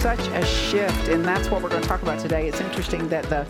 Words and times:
such 0.00 0.20
a 0.28 0.44
shift, 0.44 1.08
and 1.08 1.24
that's 1.24 1.50
what 1.50 1.60
we're 1.60 1.68
going 1.68 1.82
to 1.82 1.88
talk 1.88 2.02
about 2.02 2.20
today. 2.20 2.46
It's 2.46 2.60
interesting 2.60 3.08
that 3.08 3.24
the 3.24 3.44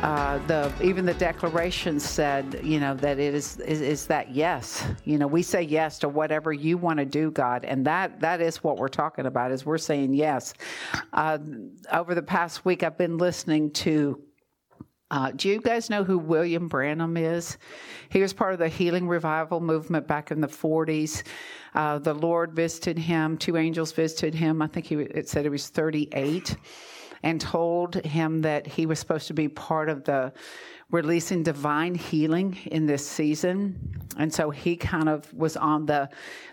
uh, 0.00 0.38
the 0.46 0.72
even 0.80 1.04
the 1.04 1.14
declaration 1.14 1.98
said, 1.98 2.60
you 2.62 2.78
know, 2.78 2.94
that 2.94 3.18
it 3.18 3.34
is, 3.34 3.58
is, 3.58 3.80
is 3.80 4.06
that 4.06 4.32
yes. 4.32 4.86
You 5.04 5.18
know, 5.18 5.26
we 5.26 5.42
say 5.42 5.60
yes 5.60 5.98
to 5.98 6.08
whatever 6.08 6.52
you 6.52 6.78
want 6.78 7.00
to 7.00 7.04
do, 7.04 7.32
God, 7.32 7.64
and 7.64 7.84
that 7.86 8.20
that 8.20 8.40
is 8.40 8.62
what 8.62 8.76
we're 8.76 8.86
talking 8.86 9.26
about. 9.26 9.50
Is 9.50 9.66
we're 9.66 9.76
saying 9.76 10.14
yes. 10.14 10.54
Uh, 11.12 11.38
over 11.92 12.14
the 12.14 12.22
past 12.22 12.64
week, 12.64 12.84
I've 12.84 12.96
been 12.96 13.18
listening 13.18 13.72
to 13.72 14.22
uh, 15.10 15.30
do 15.34 15.48
you 15.48 15.60
guys 15.60 15.88
know 15.88 16.04
who 16.04 16.18
William 16.18 16.68
Branham 16.68 17.16
is? 17.16 17.56
He 18.10 18.20
was 18.20 18.34
part 18.34 18.52
of 18.52 18.58
the 18.58 18.68
healing 18.68 19.08
revival 19.08 19.60
movement 19.60 20.06
back 20.06 20.30
in 20.30 20.40
the 20.40 20.48
40s. 20.48 21.22
Uh, 21.74 21.98
the 21.98 22.12
Lord 22.12 22.52
visited 22.52 22.98
him, 22.98 23.38
two 23.38 23.56
angels 23.56 23.92
visited 23.92 24.34
him. 24.34 24.60
I 24.60 24.66
think 24.66 24.86
he, 24.86 24.96
it 24.96 25.28
said 25.28 25.44
he 25.44 25.48
was 25.48 25.68
38, 25.68 26.56
and 27.22 27.40
told 27.40 27.94
him 27.94 28.42
that 28.42 28.66
he 28.66 28.84
was 28.84 28.98
supposed 28.98 29.28
to 29.28 29.34
be 29.34 29.48
part 29.48 29.88
of 29.88 30.04
the 30.04 30.32
releasing 30.90 31.42
divine 31.42 31.94
healing 31.94 32.56
in 32.66 32.86
this 32.86 33.06
season. 33.06 34.00
And 34.16 34.32
so 34.32 34.50
he 34.50 34.76
kind 34.76 35.08
of 35.08 35.32
was 35.34 35.56
on 35.56 35.86
the 35.86 36.08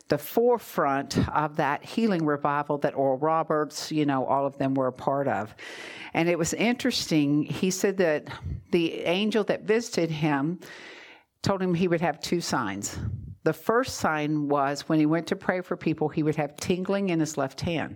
the 0.08 0.17
forefront 0.19 1.17
of 1.30 1.55
that 1.55 1.83
healing 1.83 2.25
revival 2.25 2.77
that 2.80 2.95
Oral 2.95 3.17
Roberts, 3.17 3.92
you 3.92 4.05
know, 4.05 4.23
all 4.25 4.45
of 4.45 4.55
them 4.59 4.75
were 4.75 4.88
a 4.88 4.94
part 4.94 5.27
of. 5.27 5.55
And 6.14 6.30
it 6.30 6.38
was 6.38 6.53
interesting. 6.53 7.44
He 7.44 7.72
said 7.72 7.97
that 7.97 8.27
the 8.72 9.02
angel 9.02 9.44
that 9.45 9.64
visited 9.64 10.11
him 10.11 10.59
told 11.42 11.61
him 11.61 11.73
he 11.73 11.88
would 11.88 12.02
have 12.02 12.20
two 12.20 12.39
signs. 12.39 12.99
The 13.44 13.53
first 13.53 13.95
sign 13.95 14.47
was 14.47 14.88
when 14.88 14.99
he 14.99 15.08
went 15.08 15.27
to 15.27 15.36
pray 15.36 15.61
for 15.61 15.75
people, 15.75 16.08
he 16.08 16.23
would 16.23 16.36
have 16.36 16.55
tingling 16.58 17.09
in 17.09 17.20
his 17.20 17.36
left 17.36 17.61
hand. 17.61 17.95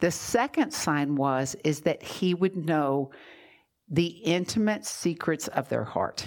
The 0.00 0.10
second 0.10 0.72
sign 0.72 1.14
was 1.14 1.54
is 1.62 1.80
that 1.82 2.02
he 2.02 2.34
would 2.34 2.56
know 2.56 3.12
the 3.88 4.06
intimate 4.06 4.84
secrets 4.84 5.48
of 5.48 5.68
their 5.68 5.84
heart. 5.84 6.26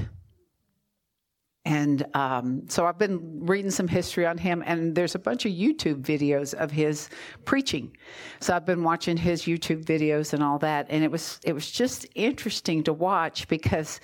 And 1.65 2.05
um, 2.15 2.63
so 2.69 2.87
I've 2.87 2.97
been 2.97 3.45
reading 3.45 3.69
some 3.69 3.87
history 3.87 4.25
on 4.25 4.37
him, 4.37 4.63
and 4.65 4.95
there's 4.95 5.15
a 5.15 5.19
bunch 5.19 5.45
of 5.45 5.51
YouTube 5.51 6.01
videos 6.01 6.53
of 6.53 6.71
his 6.71 7.09
preaching. 7.45 7.95
So 8.39 8.55
I've 8.55 8.65
been 8.65 8.83
watching 8.83 9.17
his 9.17 9.43
YouTube 9.43 9.83
videos 9.83 10.33
and 10.33 10.41
all 10.41 10.57
that, 10.59 10.87
and 10.89 11.03
it 11.03 11.11
was 11.11 11.39
it 11.43 11.53
was 11.53 11.69
just 11.69 12.07
interesting 12.15 12.83
to 12.85 12.93
watch 12.93 13.47
because 13.47 13.99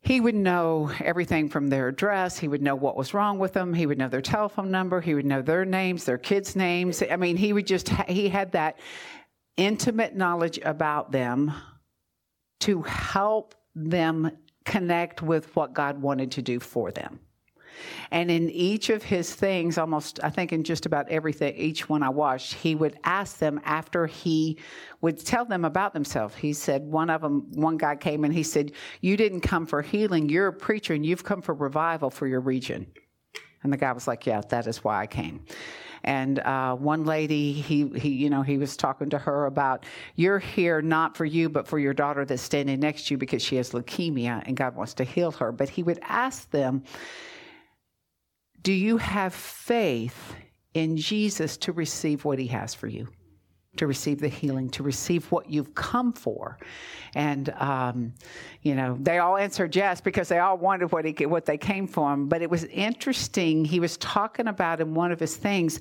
he 0.00 0.20
would 0.20 0.34
know 0.34 0.90
everything 1.04 1.48
from 1.48 1.68
their 1.68 1.86
address. 1.86 2.38
He 2.38 2.48
would 2.48 2.62
know 2.62 2.74
what 2.74 2.96
was 2.96 3.14
wrong 3.14 3.38
with 3.38 3.52
them. 3.52 3.72
He 3.72 3.86
would 3.86 3.98
know 3.98 4.08
their 4.08 4.20
telephone 4.20 4.70
number. 4.70 5.00
He 5.00 5.14
would 5.14 5.26
know 5.26 5.42
their 5.42 5.64
names, 5.64 6.06
their 6.06 6.18
kids' 6.18 6.56
names. 6.56 7.02
I 7.08 7.16
mean, 7.16 7.36
he 7.36 7.52
would 7.52 7.68
just 7.68 7.88
he 8.08 8.28
had 8.28 8.52
that 8.52 8.78
intimate 9.56 10.16
knowledge 10.16 10.58
about 10.64 11.12
them 11.12 11.52
to 12.62 12.82
help 12.82 13.54
them 13.74 14.30
connect 14.64 15.22
with 15.22 15.54
what 15.56 15.72
God 15.72 16.00
wanted 16.00 16.30
to 16.32 16.42
do 16.42 16.60
for 16.60 16.92
them. 16.92 17.20
And 18.10 18.30
in 18.30 18.50
each 18.50 18.90
of 18.90 19.02
his 19.02 19.34
things, 19.34 19.78
almost, 19.78 20.20
I 20.22 20.30
think 20.30 20.52
in 20.52 20.62
just 20.62 20.86
about 20.86 21.08
everything, 21.08 21.56
each 21.56 21.88
one 21.88 22.02
I 22.02 22.10
watched, 22.10 22.54
he 22.54 22.74
would 22.74 22.98
ask 23.02 23.38
them 23.38 23.60
after 23.64 24.06
he 24.06 24.58
would 25.00 25.18
tell 25.18 25.44
them 25.44 25.64
about 25.64 25.92
themselves. 25.94 26.34
He 26.36 26.52
said, 26.52 26.82
one 26.82 27.10
of 27.10 27.22
them, 27.22 27.50
one 27.52 27.78
guy 27.78 27.96
came 27.96 28.24
and 28.24 28.32
he 28.32 28.42
said, 28.42 28.72
You 29.00 29.16
didn't 29.16 29.40
come 29.40 29.66
for 29.66 29.82
healing, 29.82 30.28
you're 30.28 30.48
a 30.48 30.52
preacher 30.52 30.94
and 30.94 31.04
you've 31.04 31.24
come 31.24 31.42
for 31.42 31.54
revival 31.54 32.10
for 32.10 32.26
your 32.26 32.40
region. 32.40 32.86
And 33.62 33.72
the 33.72 33.76
guy 33.76 33.92
was 33.92 34.06
like, 34.06 34.26
Yeah, 34.26 34.40
that 34.48 34.66
is 34.66 34.82
why 34.84 35.00
I 35.00 35.06
came. 35.06 35.44
And 36.04 36.40
uh, 36.40 36.74
one 36.74 37.04
lady, 37.04 37.52
he, 37.52 37.88
he, 37.96 38.08
you 38.08 38.28
know, 38.28 38.42
he 38.42 38.58
was 38.58 38.76
talking 38.76 39.10
to 39.10 39.18
her 39.18 39.46
about, 39.46 39.86
you're 40.16 40.40
here 40.40 40.82
not 40.82 41.16
for 41.16 41.24
you, 41.24 41.48
but 41.48 41.68
for 41.68 41.78
your 41.78 41.94
daughter 41.94 42.24
that's 42.24 42.42
standing 42.42 42.80
next 42.80 43.06
to 43.06 43.14
you 43.14 43.18
because 43.18 43.42
she 43.42 43.56
has 43.56 43.70
leukemia 43.70 44.42
and 44.46 44.56
God 44.56 44.74
wants 44.74 44.94
to 44.94 45.04
heal 45.04 45.30
her. 45.32 45.52
But 45.52 45.68
he 45.68 45.82
would 45.82 46.00
ask 46.02 46.50
them, 46.50 46.82
do 48.62 48.72
you 48.72 48.96
have 48.96 49.32
faith 49.34 50.34
in 50.74 50.96
Jesus 50.96 51.56
to 51.58 51.72
receive 51.72 52.24
what 52.24 52.38
he 52.38 52.48
has 52.48 52.74
for 52.74 52.88
you? 52.88 53.08
To 53.76 53.86
receive 53.86 54.20
the 54.20 54.28
healing, 54.28 54.68
to 54.68 54.82
receive 54.82 55.30
what 55.32 55.48
you've 55.48 55.74
come 55.74 56.12
for. 56.12 56.58
And, 57.14 57.48
um, 57.56 58.12
you 58.60 58.74
know, 58.74 58.98
they 59.00 59.18
all 59.18 59.38
answered 59.38 59.74
yes 59.74 60.00
because 60.00 60.28
they 60.28 60.38
all 60.38 60.58
wanted 60.58 60.92
what, 60.92 61.04
he, 61.06 61.26
what 61.26 61.46
they 61.46 61.56
came 61.56 61.86
from. 61.86 62.28
But 62.28 62.42
it 62.42 62.50
was 62.50 62.64
interesting. 62.64 63.64
He 63.64 63.80
was 63.80 63.96
talking 63.96 64.48
about 64.48 64.80
in 64.80 64.94
one 64.94 65.10
of 65.10 65.18
his 65.18 65.36
things 65.36 65.80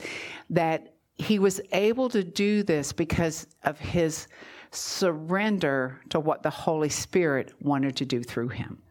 that 0.49 0.93
he 1.15 1.37
was 1.37 1.59
able 1.73 2.09
to 2.09 2.23
do 2.23 2.63
this 2.63 2.93
because 2.93 3.47
of 3.63 3.77
his 3.77 4.27
surrender 4.71 5.99
to 6.09 6.19
what 6.19 6.43
the 6.43 6.49
Holy 6.49 6.89
Spirit 6.89 7.53
wanted 7.61 7.97
to 7.97 8.05
do 8.05 8.23
through 8.23 8.49
him. 8.49 8.81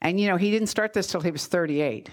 And, 0.00 0.20
you 0.20 0.28
know, 0.28 0.36
he 0.36 0.50
didn't 0.50 0.68
start 0.68 0.92
this 0.92 1.06
till 1.06 1.20
he 1.20 1.30
was 1.30 1.46
38. 1.46 2.10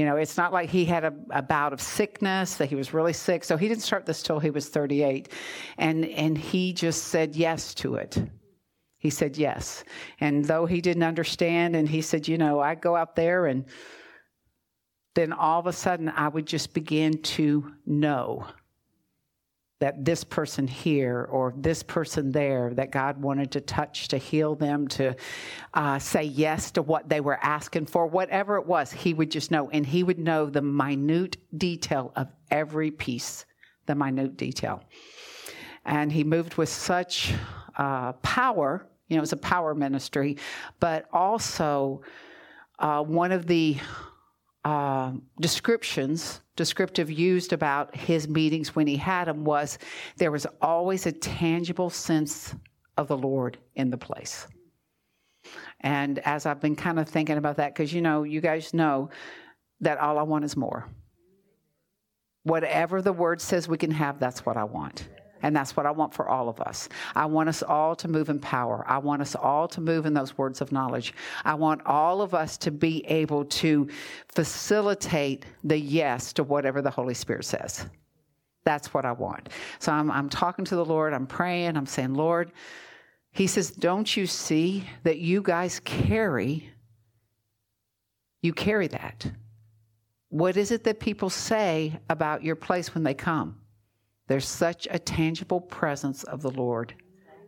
You 0.00 0.06
know, 0.06 0.16
it's 0.16 0.38
not 0.38 0.50
like 0.50 0.70
he 0.70 0.86
had 0.86 1.04
a, 1.04 1.12
a, 1.28 1.42
bout 1.42 1.74
of 1.74 1.80
sickness, 1.82 2.54
that 2.54 2.70
he 2.70 2.74
was 2.74 2.94
really 2.94 3.12
sick. 3.12 3.44
So 3.44 3.58
he 3.58 3.68
didn't 3.68 3.82
start 3.82 4.06
this 4.06 4.22
till 4.22 4.38
he 4.38 4.48
was 4.48 4.66
38. 4.66 5.28
And, 5.76 6.06
and 6.06 6.38
he 6.38 6.72
just 6.72 7.08
said 7.08 7.36
yes 7.36 7.74
to 7.74 7.96
it. 7.96 8.16
He 8.96 9.10
said 9.10 9.36
yes. 9.36 9.84
And 10.18 10.42
though 10.46 10.64
he 10.64 10.80
didn't 10.80 11.02
understand, 11.02 11.76
and 11.76 11.86
he 11.86 12.00
said, 12.00 12.28
you 12.28 12.38
know, 12.38 12.60
I 12.60 12.76
go 12.76 12.96
out 12.96 13.14
there 13.14 13.44
and 13.44 13.66
then 15.16 15.34
all 15.34 15.60
of 15.60 15.66
a 15.66 15.72
sudden 15.74 16.08
I 16.08 16.28
would 16.28 16.46
just 16.46 16.72
begin 16.72 17.20
to 17.20 17.70
know 17.84 18.46
that 19.80 20.04
this 20.04 20.22
person 20.22 20.68
here 20.68 21.26
or 21.30 21.54
this 21.56 21.82
person 21.82 22.30
there 22.30 22.72
that 22.74 22.90
God 22.90 23.20
wanted 23.20 23.50
to 23.52 23.62
touch, 23.62 24.08
to 24.08 24.18
heal 24.18 24.54
them, 24.54 24.86
to 24.88 25.16
uh, 25.72 25.98
say 25.98 26.22
yes 26.22 26.70
to 26.72 26.82
what 26.82 27.08
they 27.08 27.20
were 27.20 27.38
asking 27.42 27.86
for, 27.86 28.06
whatever 28.06 28.56
it 28.56 28.66
was, 28.66 28.92
he 28.92 29.14
would 29.14 29.30
just 29.30 29.50
know. 29.50 29.70
And 29.70 29.84
he 29.86 30.02
would 30.02 30.18
know 30.18 30.46
the 30.46 30.60
minute 30.60 31.38
detail 31.56 32.12
of 32.14 32.28
every 32.50 32.90
piece, 32.90 33.46
the 33.86 33.94
minute 33.94 34.36
detail. 34.36 34.84
And 35.86 36.12
he 36.12 36.24
moved 36.24 36.56
with 36.56 36.68
such 36.68 37.32
uh, 37.78 38.12
power. 38.12 38.86
You 39.08 39.16
know, 39.16 39.20
it 39.20 39.22
was 39.22 39.32
a 39.32 39.38
power 39.38 39.74
ministry, 39.74 40.36
but 40.78 41.06
also 41.10 42.02
uh, 42.78 43.02
one 43.02 43.32
of 43.32 43.46
the 43.46 43.78
uh, 44.64 45.12
descriptions, 45.40 46.40
descriptive 46.56 47.10
used 47.10 47.52
about 47.52 47.94
his 47.96 48.28
meetings 48.28 48.74
when 48.74 48.86
he 48.86 48.96
had 48.96 49.26
them 49.26 49.44
was 49.44 49.78
there 50.16 50.30
was 50.30 50.46
always 50.60 51.06
a 51.06 51.12
tangible 51.12 51.90
sense 51.90 52.54
of 52.96 53.08
the 53.08 53.16
Lord 53.16 53.58
in 53.74 53.90
the 53.90 53.96
place. 53.96 54.46
And 55.80 56.18
as 56.20 56.44
I've 56.44 56.60
been 56.60 56.76
kind 56.76 56.98
of 56.98 57.08
thinking 57.08 57.38
about 57.38 57.56
that, 57.56 57.74
because 57.74 57.92
you 57.92 58.02
know, 58.02 58.22
you 58.24 58.40
guys 58.40 58.74
know 58.74 59.08
that 59.80 59.98
all 59.98 60.18
I 60.18 60.22
want 60.22 60.44
is 60.44 60.56
more. 60.56 60.86
Whatever 62.42 63.00
the 63.00 63.12
word 63.12 63.40
says 63.40 63.68
we 63.68 63.78
can 63.78 63.90
have, 63.90 64.18
that's 64.18 64.44
what 64.44 64.56
I 64.56 64.64
want. 64.64 65.08
And 65.42 65.54
that's 65.54 65.76
what 65.76 65.86
I 65.86 65.90
want 65.90 66.14
for 66.14 66.28
all 66.28 66.48
of 66.48 66.60
us. 66.60 66.88
I 67.14 67.26
want 67.26 67.48
us 67.48 67.62
all 67.62 67.96
to 67.96 68.08
move 68.08 68.28
in 68.28 68.38
power. 68.38 68.84
I 68.86 68.98
want 68.98 69.22
us 69.22 69.34
all 69.34 69.68
to 69.68 69.80
move 69.80 70.06
in 70.06 70.14
those 70.14 70.36
words 70.36 70.60
of 70.60 70.72
knowledge. 70.72 71.14
I 71.44 71.54
want 71.54 71.82
all 71.86 72.22
of 72.22 72.34
us 72.34 72.58
to 72.58 72.70
be 72.70 73.04
able 73.06 73.44
to 73.46 73.88
facilitate 74.28 75.46
the 75.64 75.78
yes 75.78 76.32
to 76.34 76.42
whatever 76.42 76.82
the 76.82 76.90
Holy 76.90 77.14
Spirit 77.14 77.44
says. 77.44 77.86
That's 78.64 78.92
what 78.92 79.04
I 79.04 79.12
want. 79.12 79.48
So 79.78 79.92
I'm, 79.92 80.10
I'm 80.10 80.28
talking 80.28 80.64
to 80.66 80.76
the 80.76 80.84
Lord, 80.84 81.14
I'm 81.14 81.26
praying, 81.26 81.76
I'm 81.76 81.86
saying, 81.86 82.14
Lord, 82.14 82.52
He 83.32 83.46
says, 83.46 83.70
Don't 83.70 84.16
you 84.16 84.26
see 84.26 84.84
that 85.04 85.18
you 85.18 85.42
guys 85.42 85.80
carry, 85.80 86.70
you 88.42 88.52
carry 88.52 88.88
that? 88.88 89.30
What 90.28 90.56
is 90.56 90.70
it 90.70 90.84
that 90.84 91.00
people 91.00 91.30
say 91.30 91.98
about 92.08 92.44
your 92.44 92.54
place 92.54 92.94
when 92.94 93.02
they 93.02 93.14
come? 93.14 93.56
There's 94.30 94.46
such 94.46 94.86
a 94.92 94.98
tangible 95.00 95.60
presence 95.60 96.22
of 96.22 96.40
the 96.40 96.52
Lord 96.52 96.94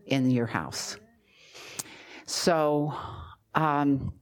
in 0.07 0.33
your 0.33 0.47
house. 0.47 0.97
So, 2.27 2.93
um, 3.55 4.13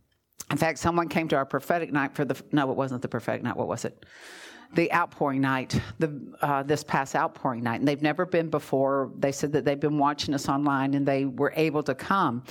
in 0.51 0.59
fact, 0.59 0.79
someone 0.79 1.09
came 1.09 1.27
to 1.29 1.37
our 1.37 1.47
prophetic 1.47 1.91
night 1.91 2.15
for 2.15 2.27
the, 2.27 2.39
no, 2.53 2.71
it 2.71 2.77
wasn't 2.77 3.01
the 3.01 3.09
prophetic 3.09 3.43
night. 3.43 3.57
What 3.57 3.67
was 3.67 3.87
it? 3.87 4.05
the 4.75 4.93
outpouring 4.93 5.41
night, 5.41 5.81
the 5.99 6.33
uh, 6.43 6.63
this 6.63 6.85
past 6.85 7.17
outpouring 7.17 7.65
night, 7.65 7.81
and 7.81 7.89
they've 7.89 8.03
never 8.03 8.25
been 8.25 8.51
before. 8.51 9.11
They 9.19 9.33
said 9.33 9.53
that 9.55 9.65
they've 9.65 9.81
been 9.81 9.99
watching 9.99 10.33
us 10.33 10.49
online, 10.49 10.95
and 10.95 11.09
they 11.09 11.25
were 11.25 11.53
able 11.57 11.83
to 11.85 11.95
come. 11.95 12.45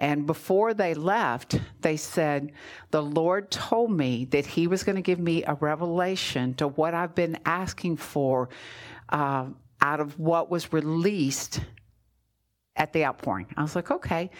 And 0.00 0.26
before 0.26 0.72
they 0.72 0.94
left, 0.94 1.60
they 1.80 1.96
said, 1.96 2.52
The 2.90 3.02
Lord 3.02 3.50
told 3.50 3.90
me 3.90 4.26
that 4.26 4.46
He 4.46 4.66
was 4.66 4.82
going 4.82 4.96
to 4.96 5.02
give 5.02 5.18
me 5.18 5.44
a 5.44 5.54
revelation 5.54 6.54
to 6.54 6.68
what 6.68 6.94
I've 6.94 7.14
been 7.14 7.38
asking 7.44 7.96
for 7.98 8.48
uh, 9.10 9.46
out 9.80 10.00
of 10.00 10.18
what 10.18 10.50
was 10.50 10.72
released 10.72 11.60
at 12.76 12.92
the 12.92 13.04
outpouring. 13.04 13.46
I 13.56 13.62
was 13.62 13.76
like, 13.76 13.90
okay. 13.90 14.30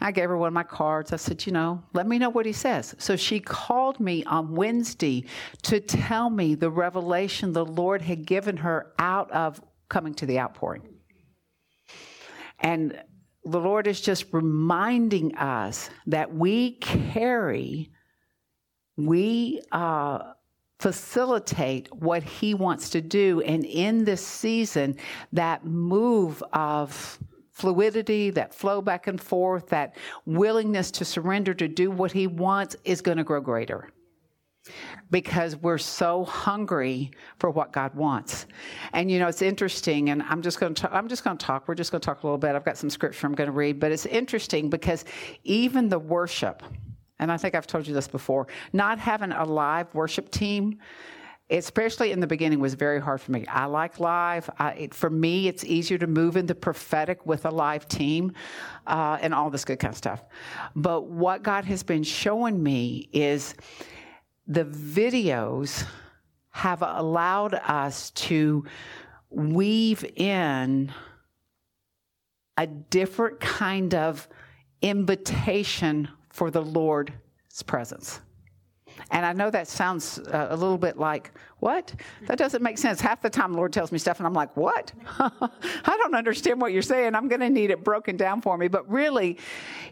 I 0.00 0.12
gave 0.12 0.28
her 0.28 0.36
one 0.36 0.48
of 0.48 0.54
my 0.54 0.62
cards. 0.62 1.12
I 1.12 1.16
said, 1.16 1.44
you 1.46 1.52
know, 1.52 1.82
let 1.94 2.06
me 2.06 2.18
know 2.18 2.30
what 2.30 2.46
he 2.46 2.52
says. 2.52 2.94
So 2.98 3.16
she 3.16 3.40
called 3.40 3.98
me 3.98 4.24
on 4.24 4.54
Wednesday 4.54 5.24
to 5.62 5.80
tell 5.80 6.30
me 6.30 6.54
the 6.54 6.70
revelation 6.70 7.52
the 7.52 7.64
Lord 7.64 8.02
had 8.02 8.24
given 8.24 8.56
her 8.58 8.92
out 8.98 9.30
of 9.32 9.60
coming 9.88 10.14
to 10.14 10.26
the 10.26 10.38
outpouring. 10.38 10.82
And 12.60 13.02
the 13.44 13.58
Lord 13.58 13.86
is 13.86 14.00
just 14.00 14.26
reminding 14.32 15.34
us 15.36 15.90
that 16.06 16.32
we 16.32 16.72
carry, 16.72 17.90
we 18.96 19.62
uh, 19.72 20.34
facilitate 20.78 21.92
what 21.94 22.22
He 22.22 22.54
wants 22.54 22.90
to 22.90 23.00
do. 23.00 23.40
And 23.42 23.64
in 23.64 24.04
this 24.04 24.24
season, 24.24 24.96
that 25.32 25.64
move 25.64 26.42
of 26.52 27.18
fluidity, 27.50 28.30
that 28.30 28.54
flow 28.54 28.80
back 28.80 29.08
and 29.08 29.20
forth, 29.20 29.68
that 29.68 29.96
willingness 30.26 30.90
to 30.92 31.04
surrender 31.04 31.52
to 31.54 31.66
do 31.66 31.90
what 31.90 32.12
He 32.12 32.26
wants 32.26 32.76
is 32.84 33.00
going 33.00 33.18
to 33.18 33.24
grow 33.24 33.40
greater 33.40 33.88
because 35.10 35.56
we're 35.56 35.78
so 35.78 36.24
hungry 36.24 37.10
for 37.38 37.50
what 37.50 37.72
God 37.72 37.94
wants. 37.94 38.46
And 38.92 39.10
you 39.10 39.18
know, 39.18 39.28
it's 39.28 39.42
interesting 39.42 40.10
and 40.10 40.22
I'm 40.22 40.42
just 40.42 40.60
going 40.60 40.74
to 40.74 40.94
I'm 40.94 41.08
just 41.08 41.24
going 41.24 41.36
to 41.36 41.44
talk. 41.44 41.66
We're 41.68 41.74
just 41.74 41.90
going 41.90 42.00
to 42.00 42.06
talk 42.06 42.22
a 42.22 42.26
little 42.26 42.38
bit. 42.38 42.54
I've 42.54 42.64
got 42.64 42.76
some 42.76 42.90
scripture 42.90 43.26
I'm 43.26 43.34
going 43.34 43.48
to 43.48 43.52
read, 43.52 43.80
but 43.80 43.92
it's 43.92 44.06
interesting 44.06 44.68
because 44.70 45.04
even 45.44 45.88
the 45.88 45.98
worship 45.98 46.62
and 47.18 47.32
I 47.32 47.36
think 47.36 47.54
I've 47.54 47.66
told 47.66 47.86
you 47.86 47.94
this 47.94 48.08
before, 48.08 48.46
not 48.72 48.98
having 48.98 49.32
a 49.32 49.44
live 49.44 49.94
worship 49.94 50.30
team 50.30 50.78
especially 51.50 52.12
in 52.12 52.20
the 52.20 52.26
beginning 52.26 52.60
was 52.60 52.74
very 52.74 53.00
hard 53.00 53.20
for 53.20 53.32
me. 53.32 53.46
I 53.46 53.64
like 53.66 54.00
live. 54.00 54.50
I, 54.58 54.72
it, 54.72 54.94
for 54.94 55.08
me 55.08 55.48
it's 55.48 55.64
easier 55.64 55.98
to 55.98 56.06
move 56.06 56.36
into 56.36 56.54
prophetic 56.54 57.24
with 57.24 57.46
a 57.46 57.50
live 57.50 57.88
team 57.88 58.32
uh, 58.86 59.18
and 59.20 59.32
all 59.32 59.48
this 59.50 59.64
good 59.64 59.78
kind 59.78 59.92
of 59.92 59.98
stuff. 59.98 60.22
But 60.76 61.06
what 61.06 61.42
god 61.42 61.64
has 61.64 61.82
been 61.82 62.02
showing 62.02 62.62
me 62.62 63.08
is 63.12 63.54
the 64.46 64.64
videos 64.64 65.86
have 66.50 66.82
allowed 66.82 67.54
us 67.54 68.10
to 68.10 68.64
weave 69.30 70.04
in 70.16 70.92
a 72.56 72.66
different 72.66 73.40
kind 73.40 73.94
of 73.94 74.28
invitation 74.82 76.08
for 76.38 76.52
the 76.52 76.62
Lord's 76.62 77.10
presence. 77.66 78.20
And 79.10 79.26
I 79.26 79.32
know 79.32 79.50
that 79.50 79.66
sounds 79.66 80.20
uh, 80.20 80.46
a 80.50 80.56
little 80.56 80.78
bit 80.78 80.96
like, 80.96 81.32
what? 81.58 81.92
That 82.26 82.38
doesn't 82.38 82.62
make 82.62 82.78
sense. 82.78 83.00
Half 83.00 83.22
the 83.22 83.30
time, 83.30 83.50
the 83.52 83.56
Lord 83.56 83.72
tells 83.72 83.90
me 83.90 83.98
stuff, 83.98 84.18
and 84.18 84.26
I'm 84.26 84.34
like, 84.34 84.56
what? 84.56 84.92
I 85.18 85.96
don't 85.96 86.14
understand 86.14 86.60
what 86.60 86.72
you're 86.72 86.82
saying. 86.82 87.16
I'm 87.16 87.26
going 87.26 87.40
to 87.40 87.50
need 87.50 87.72
it 87.72 87.82
broken 87.82 88.16
down 88.16 88.40
for 88.40 88.56
me. 88.56 88.68
But 88.68 88.88
really, 88.88 89.38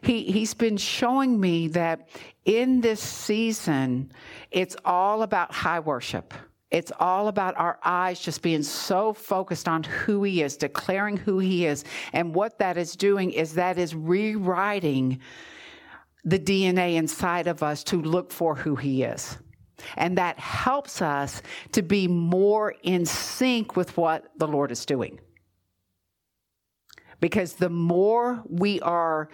he, 0.03 0.23
He's 0.31 0.55
been 0.55 0.77
showing 0.77 1.41
me 1.41 1.67
that 1.69 2.11
in 2.45 2.81
this 2.81 3.01
season, 3.01 4.13
it's 4.53 4.77
all 4.85 5.23
about 5.23 5.53
high 5.53 5.81
worship. 5.81 6.33
It's 6.71 6.93
all 7.01 7.27
about 7.27 7.57
our 7.57 7.81
eyes 7.85 8.21
just 8.21 8.41
being 8.41 8.63
so 8.63 9.13
focused 9.13 9.67
on 9.67 9.83
who 9.83 10.23
He 10.23 10.43
is, 10.43 10.57
declaring 10.57 11.17
who 11.17 11.41
He 11.41 11.67
is. 11.67 11.83
And 12.13 12.33
what 12.33 12.57
that 12.61 12.77
is 12.77 12.95
doing 12.95 13.33
is 13.33 13.55
that 13.55 13.79
is 13.79 13.97
rewriting 13.97 15.21
the 16.27 16.39
DNA 16.41 16.97
inside 16.97 17.47
of 17.47 17.63
us 17.63 17.85
to 17.85 18.03
look 18.03 18.33
for 18.33 18.57
who 18.57 18.75
He 18.75 19.05
is. 19.05 19.39
And 19.97 20.19
that 20.19 20.39
helps 20.39 21.01
us 21.01 21.41
to 21.73 21.83
be 21.83 22.09
more 22.09 22.75
in 22.83 23.07
sync 23.07 23.77
with 23.77 23.97
what 23.97 24.27
the 24.37 24.49
Lord 24.49 24.73
is 24.73 24.85
doing. 24.85 25.21
Because 27.21 27.55
the 27.55 27.71
more 27.71 28.43
we 28.49 28.81
are 28.81 29.29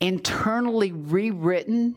internally 0.00 0.92
rewritten 0.92 1.96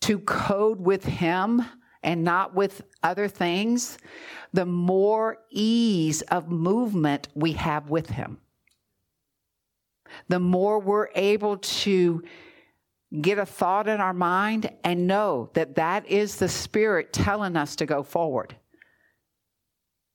to 0.00 0.18
code 0.18 0.80
with 0.80 1.04
Him 1.04 1.64
and 2.02 2.24
not 2.24 2.54
with 2.54 2.82
other 3.02 3.28
things, 3.28 3.98
the 4.52 4.66
more 4.66 5.38
ease 5.50 6.22
of 6.22 6.50
movement 6.50 7.28
we 7.34 7.52
have 7.52 7.88
with 7.88 8.10
Him 8.10 8.38
the 10.28 10.40
more 10.40 10.78
we're 10.78 11.08
able 11.14 11.58
to 11.58 12.22
get 13.20 13.38
a 13.38 13.46
thought 13.46 13.88
in 13.88 14.00
our 14.00 14.12
mind 14.12 14.70
and 14.84 15.06
know 15.06 15.50
that 15.54 15.76
that 15.76 16.06
is 16.06 16.36
the 16.36 16.48
Spirit 16.48 17.12
telling 17.12 17.56
us 17.56 17.76
to 17.76 17.86
go 17.86 18.02
forward. 18.02 18.54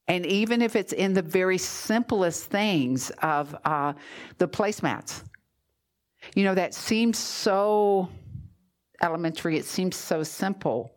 And 0.06 0.26
even 0.26 0.60
if 0.62 0.76
it's 0.76 0.92
in 0.92 1.14
the 1.14 1.22
very 1.22 1.58
simplest 1.58 2.44
things 2.44 3.10
of 3.22 3.56
uh, 3.64 3.94
the 4.38 4.46
placemats, 4.46 5.24
you 6.34 6.44
know, 6.44 6.54
that 6.54 6.74
seems 6.74 7.18
so 7.18 8.08
elementary, 9.02 9.56
it 9.56 9.64
seems 9.64 9.96
so 9.96 10.22
simple. 10.22 10.96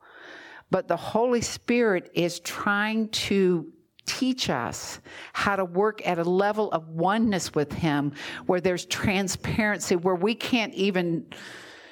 But 0.69 0.88
the 0.88 0.97
Holy 0.97 1.41
Spirit 1.41 2.11
is 2.13 2.39
trying 2.41 3.09
to 3.09 3.71
teach 4.07 4.50
us 4.50 5.00
how 5.33 5.56
to 5.56 5.65
work 5.65 6.06
at 6.07 6.18
a 6.18 6.24
level 6.24 6.71
of 6.71 6.89
oneness 6.89 7.54
with 7.54 7.71
Him 7.71 8.13
where 8.48 8.59
there's 8.59 8.86
transparency, 8.86 9.95
where 9.95 10.15
we 10.15 10.33
can't 10.33 10.74
even, 10.74 11.25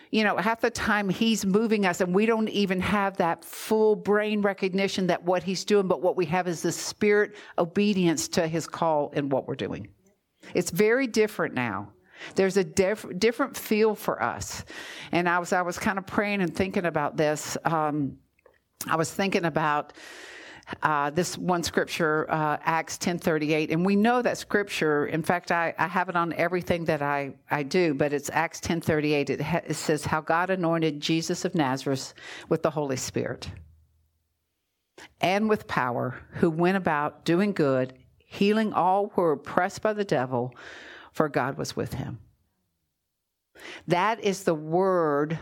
you 0.09 0.23
know, 0.23 0.37
half 0.37 0.61
the 0.61 0.71
time 0.71 1.09
He's 1.09 1.45
moving 1.45 1.85
us 1.85 2.01
and 2.01 2.15
we 2.15 2.25
don't 2.25 2.49
even 2.49 2.79
have 2.81 3.17
that 3.17 3.45
full 3.45 3.95
brain 3.95 4.41
recognition 4.41 5.07
that 5.07 5.23
what 5.23 5.43
He's 5.43 5.63
doing, 5.63 5.87
but 5.87 6.01
what 6.01 6.15
we 6.15 6.25
have 6.25 6.47
is 6.47 6.63
the 6.63 6.71
spirit 6.71 7.35
obedience 7.59 8.27
to 8.29 8.47
His 8.47 8.65
call 8.65 9.11
in 9.13 9.29
what 9.29 9.47
we're 9.47 9.55
doing. 9.55 9.89
It's 10.53 10.71
very 10.71 11.05
different 11.05 11.53
now. 11.53 11.91
There's 12.35 12.57
a 12.57 12.63
diff- 12.63 13.05
different 13.17 13.57
feel 13.57 13.93
for 13.93 14.21
us. 14.23 14.63
And 15.11 15.27
I 15.27 15.39
was, 15.39 15.53
I 15.53 15.61
was 15.61 15.77
kind 15.77 15.97
of 15.97 16.07
praying 16.07 16.41
and 16.41 16.55
thinking 16.55 16.85
about 16.85 17.17
this. 17.17 17.57
Um, 17.65 18.17
I 18.87 18.95
was 18.95 19.11
thinking 19.11 19.45
about 19.45 19.93
uh, 20.81 21.11
this 21.11 21.37
one 21.37 21.63
scripture, 21.63 22.25
uh, 22.29 22.57
Acts 22.61 22.97
10:38, 22.97 23.71
and 23.71 23.85
we 23.85 23.95
know 23.95 24.21
that 24.21 24.37
scripture. 24.37 25.05
In 25.05 25.21
fact, 25.21 25.51
I, 25.51 25.73
I 25.77 25.87
have 25.87 26.09
it 26.09 26.15
on 26.15 26.33
everything 26.33 26.85
that 26.85 27.01
I, 27.01 27.35
I 27.51 27.63
do, 27.63 27.93
but 27.93 28.13
it's 28.13 28.29
Acts 28.31 28.59
10:38. 28.61 29.29
It, 29.29 29.41
ha- 29.41 29.61
it 29.65 29.75
says 29.75 30.05
how 30.05 30.21
God 30.21 30.49
anointed 30.49 30.99
Jesus 30.99 31.45
of 31.45 31.53
Nazareth 31.53 32.13
with 32.49 32.63
the 32.63 32.71
Holy 32.71 32.97
Spirit 32.97 33.49
and 35.21 35.49
with 35.49 35.67
power, 35.67 36.19
who 36.31 36.49
went 36.49 36.77
about 36.77 37.25
doing 37.25 37.51
good, 37.51 37.93
healing 38.17 38.73
all 38.73 39.11
who 39.13 39.21
were 39.21 39.33
oppressed 39.33 39.81
by 39.81 39.93
the 39.93 40.03
devil, 40.03 40.55
for 41.11 41.29
God 41.29 41.57
was 41.57 41.75
with 41.75 41.93
him. 41.93 42.19
That 43.87 44.19
is 44.23 44.43
the 44.43 44.55
word, 44.55 45.37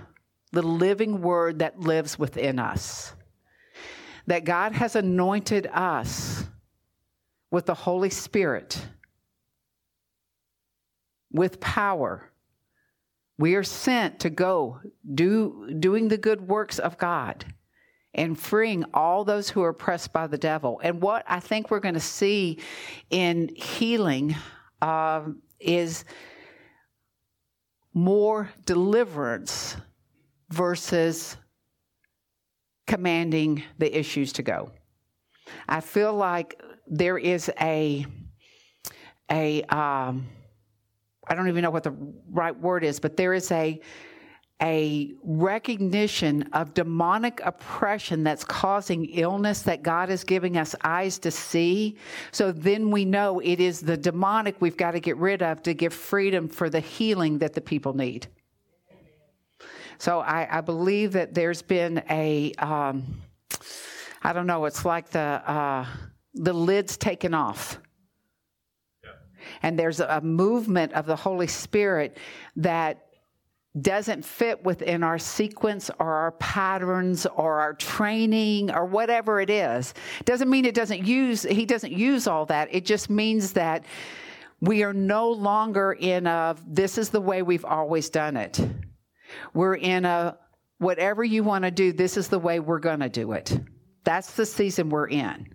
the 0.51 0.62
living 0.62 1.21
word 1.21 1.59
that 1.59 1.79
lives 1.79 2.19
within 2.19 2.59
us 2.59 3.13
that 4.27 4.45
God 4.45 4.73
has 4.73 4.95
anointed 4.95 5.67
us 5.67 6.45
with 7.51 7.65
the 7.65 7.73
Holy 7.73 8.09
Spirit, 8.09 8.85
with 11.31 11.59
power. 11.59 12.31
We 13.37 13.55
are 13.55 13.63
sent 13.63 14.19
to 14.21 14.29
go 14.29 14.79
do, 15.13 15.75
doing 15.79 16.07
the 16.07 16.17
good 16.17 16.47
works 16.47 16.79
of 16.79 16.97
God 16.97 17.45
and 18.13 18.39
freeing 18.39 18.85
all 18.93 19.23
those 19.23 19.49
who 19.49 19.63
are 19.63 19.69
oppressed 19.69 20.13
by 20.13 20.27
the 20.27 20.37
devil. 20.37 20.79
And 20.83 21.01
what 21.01 21.25
I 21.27 21.39
think 21.39 21.71
we're 21.71 21.79
going 21.79 21.95
to 21.95 21.99
see 21.99 22.59
in 23.09 23.49
healing 23.55 24.35
uh, 24.81 25.23
is 25.59 26.05
more 27.93 28.49
deliverance 28.65 29.77
versus 30.49 31.37
commanding 32.93 33.63
the 33.79 33.97
issues 33.97 34.31
to 34.31 34.43
go. 34.43 34.69
I 35.67 35.79
feel 35.81 36.13
like 36.13 36.62
there 36.85 37.17
is 37.17 37.50
a 37.59 38.05
a 39.31 39.63
um, 39.63 40.27
I 41.27 41.33
don't 41.33 41.47
even 41.47 41.63
know 41.63 41.71
what 41.71 41.81
the 41.81 41.95
right 42.29 42.55
word 42.55 42.83
is, 42.83 43.00
but 43.00 43.17
there 43.17 43.33
is 43.33 43.51
a 43.51 43.81
a 44.62 45.13
recognition 45.23 46.43
of 46.53 46.75
demonic 46.75 47.41
oppression 47.43 48.23
that's 48.23 48.45
causing 48.45 49.05
illness 49.05 49.63
that 49.63 49.81
God 49.81 50.12
is 50.12 50.23
giving 50.23 50.55
us 50.57 50.75
eyes 50.83 51.17
to 51.19 51.31
see. 51.31 51.97
So 52.31 52.51
then 52.51 52.91
we 52.91 53.05
know 53.05 53.39
it 53.39 53.59
is 53.59 53.81
the 53.81 53.97
demonic 53.97 54.62
we've 54.62 54.77
got 54.77 54.91
to 54.91 55.00
get 55.00 55.17
rid 55.17 55.41
of 55.41 55.63
to 55.63 55.73
give 55.73 55.95
freedom 55.95 56.47
for 56.47 56.69
the 56.69 56.79
healing 56.79 57.39
that 57.39 57.53
the 57.53 57.62
people 57.62 57.95
need. 57.95 58.27
So 60.03 60.19
I, 60.19 60.57
I 60.57 60.60
believe 60.60 61.13
that 61.13 61.33
there's 61.33 61.62
been 61.62 62.03
a, 62.10 62.51
um, 62.55 63.22
I 64.22 64.33
don't 64.33 64.48
know, 64.48 64.65
it's 64.65 64.83
like 64.83 65.10
the, 65.12 65.19
uh, 65.19 65.86
the 66.33 66.51
lid's 66.51 66.98
taken 66.98 67.33
off. 67.33 67.79
And 69.62 69.79
there's 69.79 70.01
a 70.01 70.19
movement 70.19 70.91
of 70.91 71.05
the 71.05 71.15
Holy 71.15 71.48
Spirit 71.48 72.17
that 72.57 73.05
doesn't 73.79 74.25
fit 74.25 74.62
within 74.65 75.03
our 75.03 75.17
sequence 75.17 75.89
or 76.00 76.12
our 76.15 76.31
patterns 76.33 77.25
or 77.25 77.62
our 77.62 77.74
training 77.74 78.72
or 78.72 78.83
whatever 78.86 79.39
it 79.39 79.50
is. 79.50 79.93
Doesn't 80.25 80.50
mean 80.50 80.65
it 80.65 80.75
doesn't 80.75 81.07
use, 81.07 81.43
he 81.43 81.65
doesn't 81.65 81.93
use 81.93 82.27
all 82.27 82.45
that. 82.48 82.67
It 82.75 82.86
just 82.86 83.10
means 83.10 83.53
that 83.53 83.86
we 84.60 84.83
are 84.83 84.93
no 84.93 85.31
longer 85.31 85.93
in 85.93 86.27
of 86.27 86.62
this 86.75 86.98
is 86.98 87.10
the 87.10 87.22
way 87.22 87.41
we've 87.41 87.63
always 87.63 88.10
done 88.10 88.36
it. 88.36 88.60
We're 89.53 89.75
in 89.75 90.05
a, 90.05 90.37
whatever 90.77 91.23
you 91.23 91.43
want 91.43 91.63
to 91.63 91.71
do, 91.71 91.93
this 91.93 92.17
is 92.17 92.27
the 92.27 92.39
way 92.39 92.59
we're 92.59 92.79
going 92.79 92.99
to 92.99 93.09
do 93.09 93.31
it. 93.33 93.59
That's 94.03 94.33
the 94.33 94.45
season 94.45 94.89
we're 94.89 95.07
in. 95.07 95.53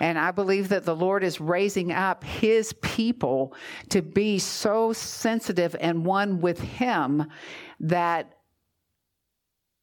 And 0.00 0.18
I 0.18 0.30
believe 0.30 0.68
that 0.68 0.84
the 0.84 0.94
Lord 0.94 1.24
is 1.24 1.40
raising 1.40 1.92
up 1.92 2.22
his 2.22 2.72
people 2.82 3.54
to 3.90 4.02
be 4.02 4.38
so 4.38 4.92
sensitive 4.92 5.74
and 5.80 6.04
one 6.04 6.40
with 6.40 6.60
him 6.60 7.26
that 7.80 8.32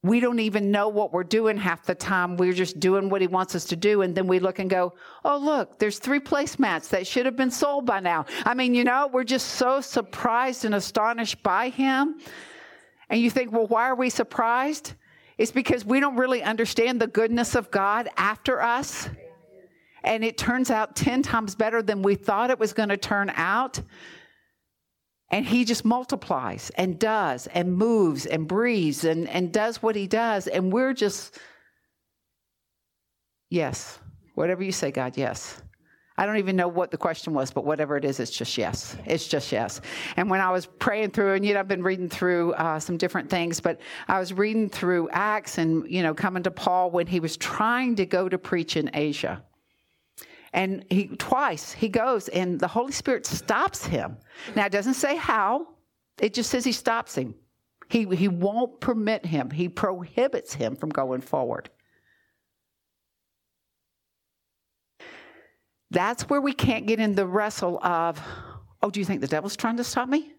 we 0.03 0.19
don't 0.19 0.39
even 0.39 0.69
know 0.69 0.89
what 0.89 1.13
we're 1.13 1.23
doing 1.23 1.55
half 1.55 1.85
the 1.85 1.95
time. 1.95 2.35
We're 2.35 2.51
just 2.51 2.79
doing 2.79 3.09
what 3.09 3.21
he 3.21 3.27
wants 3.27 3.55
us 3.55 3.63
to 3.65 3.77
do. 3.77 4.01
And 4.01 4.13
then 4.13 4.27
we 4.27 4.39
look 4.39 4.59
and 4.59 4.69
go, 4.69 4.93
oh, 5.23 5.37
look, 5.37 5.79
there's 5.79 5.97
three 5.97 6.19
placemats 6.19 6.89
that 6.89 7.07
should 7.07 7.25
have 7.25 7.37
been 7.37 7.51
sold 7.51 7.85
by 7.85 8.01
now. 8.01 8.25
I 8.45 8.53
mean, 8.53 8.75
you 8.75 8.83
know, 8.83 9.09
we're 9.11 9.23
just 9.23 9.51
so 9.51 9.79
surprised 9.79 10.65
and 10.65 10.75
astonished 10.75 11.41
by 11.41 11.69
him. 11.69 12.19
And 13.13 13.21
you 13.21 13.29
think, 13.29 13.51
well, 13.51 13.67
why 13.67 13.89
are 13.89 13.95
we 13.95 14.09
surprised? 14.09 14.93
It's 15.37 15.51
because 15.51 15.85
we 15.85 15.99
don't 15.99 16.15
really 16.15 16.41
understand 16.41 16.99
the 16.99 17.05
goodness 17.05 17.53
of 17.53 17.69
God 17.69 18.09
after 18.17 18.59
us 18.59 19.07
and 20.03 20.23
it 20.23 20.35
turns 20.35 20.71
out 20.71 20.95
10 20.95 21.21
times 21.21 21.53
better 21.53 21.83
than 21.83 22.01
we 22.01 22.15
thought 22.15 22.49
it 22.49 22.57
was 22.57 22.73
going 22.73 22.89
to 22.89 22.97
turn 22.97 23.31
out. 23.35 23.79
And 25.29 25.45
he 25.45 25.63
just 25.63 25.85
multiplies 25.85 26.71
and 26.71 26.97
does 26.97 27.45
and 27.45 27.71
moves 27.71 28.25
and 28.25 28.47
breathes 28.47 29.05
and, 29.05 29.29
and 29.29 29.53
does 29.53 29.83
what 29.83 29.95
he 29.95 30.07
does. 30.07 30.47
And 30.47 30.73
we're 30.73 30.93
just, 30.93 31.37
yes, 33.51 33.99
whatever 34.33 34.63
you 34.63 34.71
say, 34.71 34.89
God, 34.89 35.17
yes. 35.17 35.61
I 36.17 36.27
don't 36.27 36.37
even 36.37 36.55
know 36.55 36.67
what 36.67 36.91
the 36.91 36.97
question 36.97 37.33
was, 37.33 37.51
but 37.51 37.65
whatever 37.65 37.97
it 37.97 38.05
is, 38.05 38.19
it's 38.19 38.31
just 38.31 38.55
yes. 38.57 38.95
It's 39.05 39.27
just 39.27 39.51
yes. 39.51 39.81
And 40.15 40.29
when 40.29 40.41
I 40.41 40.51
was 40.51 40.67
praying 40.67 41.11
through, 41.11 41.33
and 41.33 41.45
you 41.45 41.53
know, 41.53 41.59
I've 41.59 41.67
been 41.67 41.81
reading 41.81 42.07
through 42.07 42.53
uh, 42.53 42.79
some 42.79 42.97
different 42.97 43.29
things, 43.29 43.59
but 43.59 43.79
I 44.07 44.19
was 44.19 44.31
reading 44.31 44.69
through 44.69 45.09
Acts 45.09 45.57
and, 45.57 45.89
you 45.89 46.03
know, 46.03 46.13
coming 46.13 46.43
to 46.43 46.51
Paul 46.51 46.91
when 46.91 47.07
he 47.07 47.19
was 47.19 47.35
trying 47.37 47.95
to 47.95 48.05
go 48.05 48.29
to 48.29 48.37
preach 48.37 48.77
in 48.77 48.91
Asia. 48.93 49.43
And 50.53 50.85
he 50.91 51.07
twice 51.07 51.71
he 51.71 51.89
goes 51.89 52.27
and 52.27 52.59
the 52.59 52.67
Holy 52.67 52.91
Spirit 52.91 53.25
stops 53.25 53.83
him. 53.83 54.17
Now 54.55 54.67
it 54.67 54.71
doesn't 54.71 54.93
say 54.93 55.15
how. 55.15 55.67
It 56.21 56.35
just 56.35 56.51
says 56.51 56.63
he 56.63 56.71
stops 56.71 57.15
him. 57.15 57.33
He 57.89 58.05
he 58.15 58.27
won't 58.27 58.79
permit 58.79 59.25
him. 59.25 59.49
He 59.49 59.67
prohibits 59.67 60.53
him 60.53 60.75
from 60.75 60.89
going 60.89 61.21
forward. 61.21 61.71
That's 65.93 66.23
where 66.23 66.41
we 66.41 66.53
can't 66.53 66.87
get 66.87 66.99
in 66.99 67.13
the 67.13 67.25
wrestle 67.25 67.79
of, 67.83 68.19
oh, 68.81 68.89
do 68.89 68.99
you 68.99 69.05
think 69.05 69.21
the 69.21 69.27
devil's 69.27 69.55
trying 69.55 69.77
to 69.77 69.83
stop 69.83 70.09
me? 70.09 70.33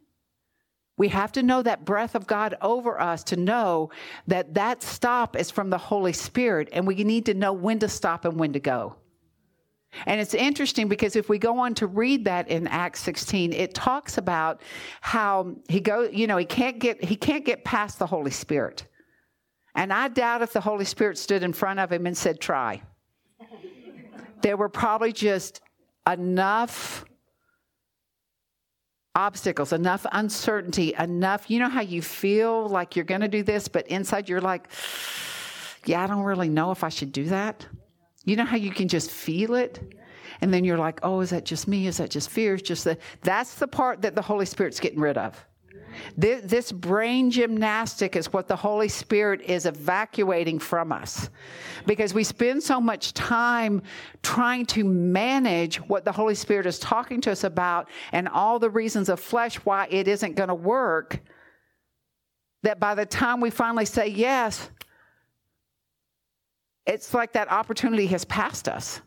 We 0.96 1.08
have 1.08 1.32
to 1.32 1.42
know 1.42 1.62
that 1.62 1.84
breath 1.84 2.14
of 2.14 2.26
God 2.26 2.56
over 2.60 3.00
us 3.00 3.24
to 3.24 3.36
know 3.36 3.90
that 4.26 4.54
that 4.54 4.82
stop 4.82 5.36
is 5.36 5.50
from 5.50 5.70
the 5.70 5.78
Holy 5.78 6.12
Spirit, 6.12 6.68
and 6.72 6.86
we 6.86 7.02
need 7.02 7.26
to 7.26 7.34
know 7.34 7.52
when 7.52 7.78
to 7.80 7.88
stop 7.88 8.24
and 8.24 8.38
when 8.38 8.52
to 8.52 8.60
go. 8.60 8.96
And 10.06 10.20
it's 10.20 10.34
interesting 10.34 10.88
because 10.88 11.14
if 11.14 11.28
we 11.28 11.38
go 11.38 11.58
on 11.60 11.74
to 11.74 11.86
read 11.86 12.24
that 12.24 12.48
in 12.48 12.66
Acts 12.66 13.00
16, 13.00 13.52
it 13.52 13.74
talks 13.74 14.18
about 14.18 14.60
how 15.00 15.54
he 15.68 15.78
go, 15.78 16.02
you 16.02 16.26
know, 16.26 16.36
he 16.36 16.44
can't 16.44 16.80
get 16.80 17.02
he 17.02 17.14
can't 17.14 17.44
get 17.44 17.64
past 17.64 18.00
the 18.00 18.06
Holy 18.06 18.32
Spirit. 18.32 18.86
And 19.76 19.92
I 19.92 20.08
doubt 20.08 20.42
if 20.42 20.52
the 20.52 20.60
Holy 20.60 20.84
Spirit 20.84 21.16
stood 21.16 21.44
in 21.44 21.52
front 21.52 21.78
of 21.78 21.92
him 21.92 22.06
and 22.06 22.16
said, 22.16 22.40
"Try." 22.40 22.82
There 24.44 24.58
were 24.58 24.68
probably 24.68 25.10
just 25.10 25.62
enough 26.06 27.06
obstacles, 29.14 29.72
enough 29.72 30.04
uncertainty, 30.12 30.92
enough, 30.98 31.48
you 31.48 31.58
know 31.58 31.70
how 31.70 31.80
you 31.80 32.02
feel 32.02 32.68
like 32.68 32.94
you're 32.94 33.06
going 33.06 33.22
to 33.22 33.28
do 33.28 33.42
this, 33.42 33.68
but 33.68 33.88
inside 33.88 34.28
you're 34.28 34.42
like, 34.42 34.68
yeah, 35.86 36.04
I 36.04 36.06
don't 36.06 36.24
really 36.24 36.50
know 36.50 36.72
if 36.72 36.84
I 36.84 36.90
should 36.90 37.10
do 37.10 37.24
that. 37.24 37.66
You 38.26 38.36
know 38.36 38.44
how 38.44 38.58
you 38.58 38.70
can 38.70 38.86
just 38.86 39.10
feel 39.10 39.54
it? 39.54 39.80
And 40.42 40.52
then 40.52 40.62
you're 40.62 40.76
like, 40.76 41.00
oh, 41.02 41.20
is 41.20 41.30
that 41.30 41.46
just 41.46 41.66
me? 41.66 41.86
Is 41.86 41.96
that 41.96 42.10
just 42.10 42.28
fear? 42.28 42.54
Is 42.54 42.60
just 42.60 42.84
that? 42.84 42.98
That's 43.22 43.54
the 43.54 43.66
part 43.66 44.02
that 44.02 44.14
the 44.14 44.22
Holy 44.22 44.44
Spirit's 44.44 44.78
getting 44.78 45.00
rid 45.00 45.16
of. 45.16 45.42
This, 46.16 46.42
this 46.44 46.72
brain 46.72 47.30
gymnastic 47.30 48.16
is 48.16 48.32
what 48.32 48.48
the 48.48 48.56
Holy 48.56 48.88
Spirit 48.88 49.40
is 49.42 49.66
evacuating 49.66 50.58
from 50.58 50.92
us 50.92 51.30
because 51.86 52.14
we 52.14 52.24
spend 52.24 52.62
so 52.62 52.80
much 52.80 53.12
time 53.14 53.82
trying 54.22 54.66
to 54.66 54.84
manage 54.84 55.76
what 55.76 56.04
the 56.04 56.12
Holy 56.12 56.34
Spirit 56.34 56.66
is 56.66 56.78
talking 56.78 57.20
to 57.22 57.32
us 57.32 57.44
about 57.44 57.88
and 58.12 58.28
all 58.28 58.58
the 58.58 58.70
reasons 58.70 59.08
of 59.08 59.20
flesh 59.20 59.56
why 59.56 59.86
it 59.90 60.08
isn't 60.08 60.34
going 60.34 60.48
to 60.48 60.54
work 60.54 61.20
that 62.62 62.80
by 62.80 62.94
the 62.94 63.06
time 63.06 63.40
we 63.40 63.50
finally 63.50 63.84
say 63.84 64.08
yes, 64.08 64.70
it's 66.86 67.14
like 67.14 67.32
that 67.32 67.50
opportunity 67.50 68.06
has 68.06 68.24
passed 68.24 68.68
us. 68.68 69.00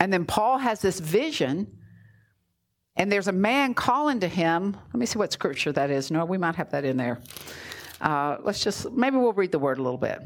And 0.00 0.12
then 0.12 0.26
Paul 0.26 0.58
has 0.58 0.80
this 0.80 1.00
vision, 1.00 1.78
and 2.96 3.12
there's 3.12 3.28
a 3.28 3.32
man 3.32 3.74
calling 3.74 4.20
to 4.20 4.28
him. 4.28 4.76
Let 4.92 4.94
me 4.94 5.06
see 5.06 5.18
what 5.18 5.32
scripture 5.32 5.72
that 5.72 5.90
is. 5.90 6.10
No, 6.10 6.24
we 6.24 6.38
might 6.38 6.56
have 6.56 6.70
that 6.70 6.84
in 6.84 6.96
there. 6.96 7.20
Uh, 8.00 8.38
let's 8.42 8.62
just, 8.62 8.90
maybe 8.92 9.16
we'll 9.16 9.32
read 9.32 9.52
the 9.52 9.58
word 9.58 9.78
a 9.78 9.82
little 9.82 9.98
bit. 9.98 10.20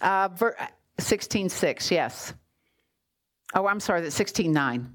Uh, 0.00 0.28
16.6, 0.28 1.90
yes. 1.90 2.34
Oh, 3.54 3.66
I'm 3.66 3.80
sorry, 3.80 4.02
that's 4.02 4.18
16.9. 4.18 4.86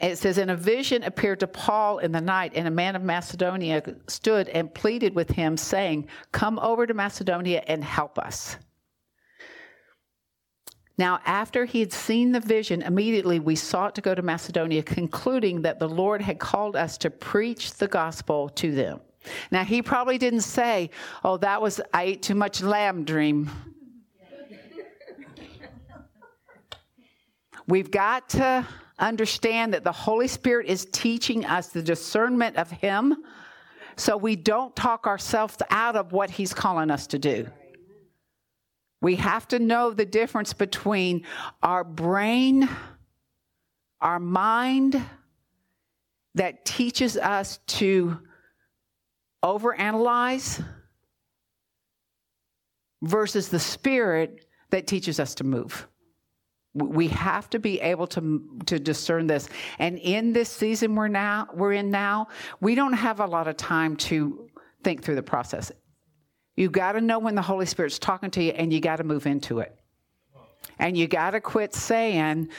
It 0.00 0.16
says, 0.16 0.38
In 0.38 0.48
a 0.48 0.56
vision 0.56 1.02
appeared 1.02 1.40
to 1.40 1.46
Paul 1.46 1.98
in 1.98 2.12
the 2.12 2.22
night, 2.22 2.52
and 2.54 2.66
a 2.66 2.70
man 2.70 2.96
of 2.96 3.02
Macedonia 3.02 3.82
stood 4.08 4.48
and 4.48 4.72
pleaded 4.72 5.14
with 5.14 5.30
him, 5.30 5.58
saying, 5.58 6.08
Come 6.32 6.58
over 6.58 6.86
to 6.86 6.94
Macedonia 6.94 7.62
and 7.66 7.84
help 7.84 8.18
us. 8.18 8.56
Now, 11.00 11.18
after 11.24 11.64
he 11.64 11.80
had 11.80 11.94
seen 11.94 12.32
the 12.32 12.40
vision, 12.40 12.82
immediately 12.82 13.40
we 13.40 13.56
sought 13.56 13.94
to 13.94 14.02
go 14.02 14.14
to 14.14 14.20
Macedonia, 14.20 14.82
concluding 14.82 15.62
that 15.62 15.78
the 15.78 15.88
Lord 15.88 16.20
had 16.20 16.38
called 16.38 16.76
us 16.76 16.98
to 16.98 17.08
preach 17.08 17.72
the 17.72 17.88
gospel 17.88 18.50
to 18.50 18.74
them. 18.74 19.00
Now, 19.50 19.64
he 19.64 19.80
probably 19.80 20.18
didn't 20.18 20.42
say, 20.42 20.90
Oh, 21.24 21.38
that 21.38 21.62
was, 21.62 21.80
I 21.94 22.02
ate 22.02 22.22
too 22.22 22.34
much 22.34 22.60
lamb 22.60 23.04
dream. 23.04 23.50
We've 27.66 27.90
got 27.90 28.28
to 28.30 28.68
understand 28.98 29.72
that 29.72 29.84
the 29.84 29.92
Holy 29.92 30.28
Spirit 30.28 30.66
is 30.66 30.86
teaching 30.92 31.46
us 31.46 31.68
the 31.68 31.82
discernment 31.82 32.56
of 32.56 32.70
Him 32.70 33.16
so 33.96 34.18
we 34.18 34.36
don't 34.36 34.76
talk 34.76 35.06
ourselves 35.06 35.56
out 35.70 35.96
of 35.96 36.12
what 36.12 36.28
He's 36.28 36.52
calling 36.52 36.90
us 36.90 37.06
to 37.06 37.18
do. 37.18 37.48
We 39.00 39.16
have 39.16 39.48
to 39.48 39.58
know 39.58 39.92
the 39.92 40.04
difference 40.04 40.52
between 40.52 41.24
our 41.62 41.84
brain, 41.84 42.68
our 44.00 44.20
mind 44.20 45.02
that 46.34 46.64
teaches 46.64 47.16
us 47.16 47.58
to 47.66 48.18
overanalyze 49.42 50.62
versus 53.02 53.48
the 53.48 53.58
spirit 53.58 54.46
that 54.70 54.86
teaches 54.86 55.18
us 55.18 55.34
to 55.36 55.44
move. 55.44 55.86
We 56.74 57.08
have 57.08 57.50
to 57.50 57.58
be 57.58 57.80
able 57.80 58.06
to, 58.08 58.60
to 58.66 58.78
discern 58.78 59.26
this. 59.26 59.48
And 59.78 59.98
in 59.98 60.32
this 60.32 60.48
season 60.48 60.94
we're 60.94 61.08
now 61.08 61.48
we're 61.52 61.72
in 61.72 61.90
now, 61.90 62.28
we 62.60 62.74
don't 62.74 62.92
have 62.92 63.18
a 63.18 63.26
lot 63.26 63.48
of 63.48 63.56
time 63.56 63.96
to 63.96 64.48
think 64.84 65.02
through 65.02 65.16
the 65.16 65.22
process. 65.22 65.72
You 66.60 66.68
got 66.68 66.92
to 66.92 67.00
know 67.00 67.18
when 67.18 67.34
the 67.34 67.40
Holy 67.40 67.64
Spirit's 67.64 67.98
talking 67.98 68.30
to 68.32 68.42
you 68.42 68.50
and 68.50 68.70
you 68.70 68.82
got 68.82 68.96
to 68.96 69.02
move 69.02 69.26
into 69.26 69.60
it. 69.60 69.74
And 70.78 70.94
you 70.94 71.08
got 71.08 71.30
to 71.30 71.40
quit 71.40 71.74
saying, 71.74 72.50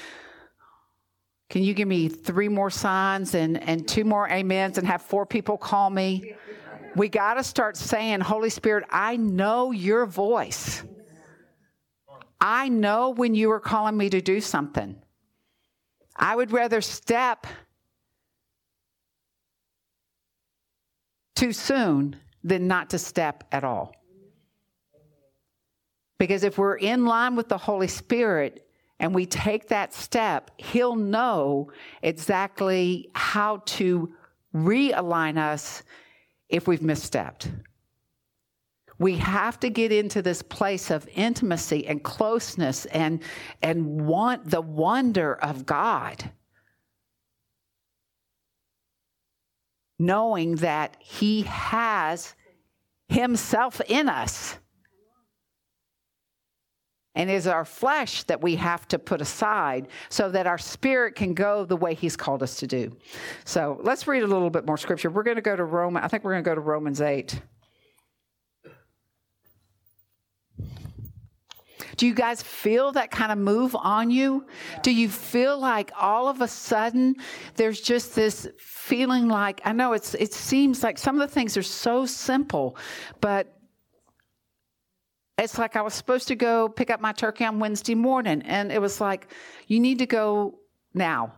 can 1.51 1.61
you 1.61 1.75
give 1.75 1.87
me 1.87 2.09
three 2.09 2.47
more 2.47 2.71
signs 2.71 3.35
and, 3.35 3.61
and 3.61 3.87
two 3.87 4.03
more 4.03 4.27
amens 4.27 4.79
and 4.79 4.87
have 4.87 5.03
four 5.03 5.27
people 5.27 5.55
call 5.55 5.91
me? 5.91 6.33
We 6.95 7.09
got 7.09 7.35
to 7.35 7.43
start 7.43 7.77
saying, 7.77 8.21
Holy 8.21 8.49
Spirit, 8.49 8.85
I 8.89 9.17
know 9.17 9.69
your 9.69 10.07
voice. 10.07 10.81
I 12.39 12.69
know 12.69 13.11
when 13.11 13.35
you 13.35 13.51
are 13.51 13.59
calling 13.59 13.97
me 13.97 14.09
to 14.09 14.19
do 14.19 14.41
something. 14.41 14.99
I 16.15 16.35
would 16.35 16.51
rather 16.51 16.81
step 16.81 17.45
too 21.35 21.53
soon 21.53 22.15
than 22.43 22.67
not 22.67 22.89
to 22.91 22.97
step 22.97 23.43
at 23.51 23.63
all. 23.63 23.93
Because 26.17 26.43
if 26.43 26.57
we're 26.57 26.75
in 26.75 27.05
line 27.05 27.35
with 27.35 27.49
the 27.49 27.57
Holy 27.57 27.87
Spirit 27.87 28.67
and 28.99 29.15
we 29.15 29.25
take 29.25 29.69
that 29.69 29.93
step, 29.93 30.51
He'll 30.57 30.95
know 30.95 31.71
exactly 32.03 33.09
how 33.15 33.63
to 33.65 34.13
realign 34.53 35.37
us 35.37 35.81
if 36.49 36.67
we've 36.67 36.81
misstepped. 36.81 37.51
We 38.99 39.17
have 39.17 39.59
to 39.61 39.69
get 39.71 39.91
into 39.91 40.21
this 40.21 40.43
place 40.43 40.91
of 40.91 41.09
intimacy 41.15 41.87
and 41.87 42.03
closeness 42.03 42.85
and, 42.85 43.23
and 43.63 44.05
want 44.05 44.51
the 44.51 44.61
wonder 44.61 45.33
of 45.33 45.65
God. 45.65 46.29
Knowing 50.01 50.55
that 50.55 50.97
He 50.99 51.43
has 51.43 52.35
Himself 53.07 53.81
in 53.87 54.09
us. 54.09 54.57
And 57.13 57.29
it 57.29 57.33
is 57.33 57.45
our 57.45 57.65
flesh 57.65 58.23
that 58.23 58.41
we 58.41 58.55
have 58.55 58.87
to 58.87 58.97
put 58.97 59.21
aside 59.21 59.89
so 60.09 60.29
that 60.29 60.47
our 60.47 60.57
spirit 60.57 61.15
can 61.15 61.33
go 61.33 61.65
the 61.65 61.75
way 61.75 61.93
He's 61.93 62.15
called 62.15 62.41
us 62.41 62.55
to 62.57 62.67
do. 62.67 62.97
So 63.43 63.79
let's 63.83 64.07
read 64.07 64.23
a 64.23 64.27
little 64.27 64.49
bit 64.49 64.65
more 64.65 64.77
scripture. 64.77 65.09
We're 65.09 65.23
going 65.23 65.35
to 65.35 65.41
go 65.41 65.55
to 65.55 65.65
Roman. 65.65 66.03
I 66.03 66.07
think 66.07 66.23
we're 66.23 66.31
going 66.31 66.43
to 66.43 66.49
go 66.49 66.55
to 66.55 66.61
Romans 66.61 67.01
8. 67.01 67.39
Do 72.01 72.07
you 72.07 72.15
guys 72.15 72.41
feel 72.41 72.93
that 72.93 73.11
kind 73.11 73.31
of 73.31 73.37
move 73.37 73.75
on 73.75 74.09
you? 74.09 74.47
Do 74.81 74.91
you 74.91 75.07
feel 75.07 75.59
like 75.59 75.91
all 75.95 76.27
of 76.27 76.41
a 76.41 76.47
sudden 76.47 77.17
there's 77.57 77.79
just 77.79 78.15
this 78.15 78.47
feeling 78.57 79.27
like 79.27 79.61
I 79.65 79.71
know 79.71 79.93
it's 79.93 80.15
it 80.15 80.33
seems 80.33 80.81
like 80.81 80.97
some 80.97 81.21
of 81.21 81.29
the 81.29 81.31
things 81.31 81.57
are 81.57 81.61
so 81.61 82.07
simple, 82.07 82.75
but 83.19 83.55
it's 85.37 85.59
like 85.59 85.75
I 85.75 85.83
was 85.83 85.93
supposed 85.93 86.27
to 86.29 86.35
go 86.35 86.69
pick 86.69 86.89
up 86.89 87.01
my 87.01 87.11
turkey 87.11 87.45
on 87.45 87.59
Wednesday 87.59 87.93
morning, 87.93 88.41
and 88.47 88.71
it 88.71 88.81
was 88.81 88.99
like, 88.99 89.31
you 89.67 89.79
need 89.79 89.99
to 89.99 90.07
go 90.07 90.57
now. 90.95 91.33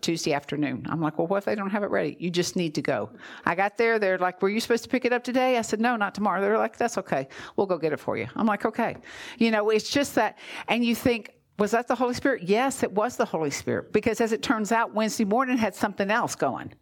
Tuesday 0.00 0.32
afternoon. 0.32 0.86
I'm 0.88 1.00
like, 1.00 1.18
well, 1.18 1.26
what 1.26 1.38
if 1.38 1.44
they 1.44 1.54
don't 1.54 1.70
have 1.70 1.82
it 1.82 1.90
ready? 1.90 2.16
You 2.20 2.30
just 2.30 2.54
need 2.54 2.74
to 2.76 2.82
go. 2.82 3.10
I 3.44 3.54
got 3.54 3.76
there. 3.76 3.98
They're 3.98 4.18
like, 4.18 4.40
were 4.40 4.48
you 4.48 4.60
supposed 4.60 4.84
to 4.84 4.88
pick 4.88 5.04
it 5.04 5.12
up 5.12 5.24
today? 5.24 5.58
I 5.58 5.62
said, 5.62 5.80
no, 5.80 5.96
not 5.96 6.14
tomorrow. 6.14 6.40
They're 6.40 6.58
like, 6.58 6.76
that's 6.76 6.96
okay. 6.98 7.28
We'll 7.56 7.66
go 7.66 7.78
get 7.78 7.92
it 7.92 7.98
for 7.98 8.16
you. 8.16 8.28
I'm 8.36 8.46
like, 8.46 8.64
okay. 8.64 8.96
You 9.38 9.50
know, 9.50 9.70
it's 9.70 9.90
just 9.90 10.14
that. 10.14 10.38
And 10.68 10.84
you 10.84 10.94
think, 10.94 11.30
was 11.58 11.72
that 11.72 11.88
the 11.88 11.94
Holy 11.94 12.14
Spirit? 12.14 12.44
Yes, 12.44 12.82
it 12.82 12.92
was 12.92 13.16
the 13.16 13.24
Holy 13.24 13.50
Spirit. 13.50 13.92
Because 13.92 14.20
as 14.20 14.32
it 14.32 14.42
turns 14.42 14.72
out, 14.72 14.94
Wednesday 14.94 15.24
morning 15.24 15.56
had 15.56 15.74
something 15.74 16.10
else 16.10 16.34
going. 16.34 16.72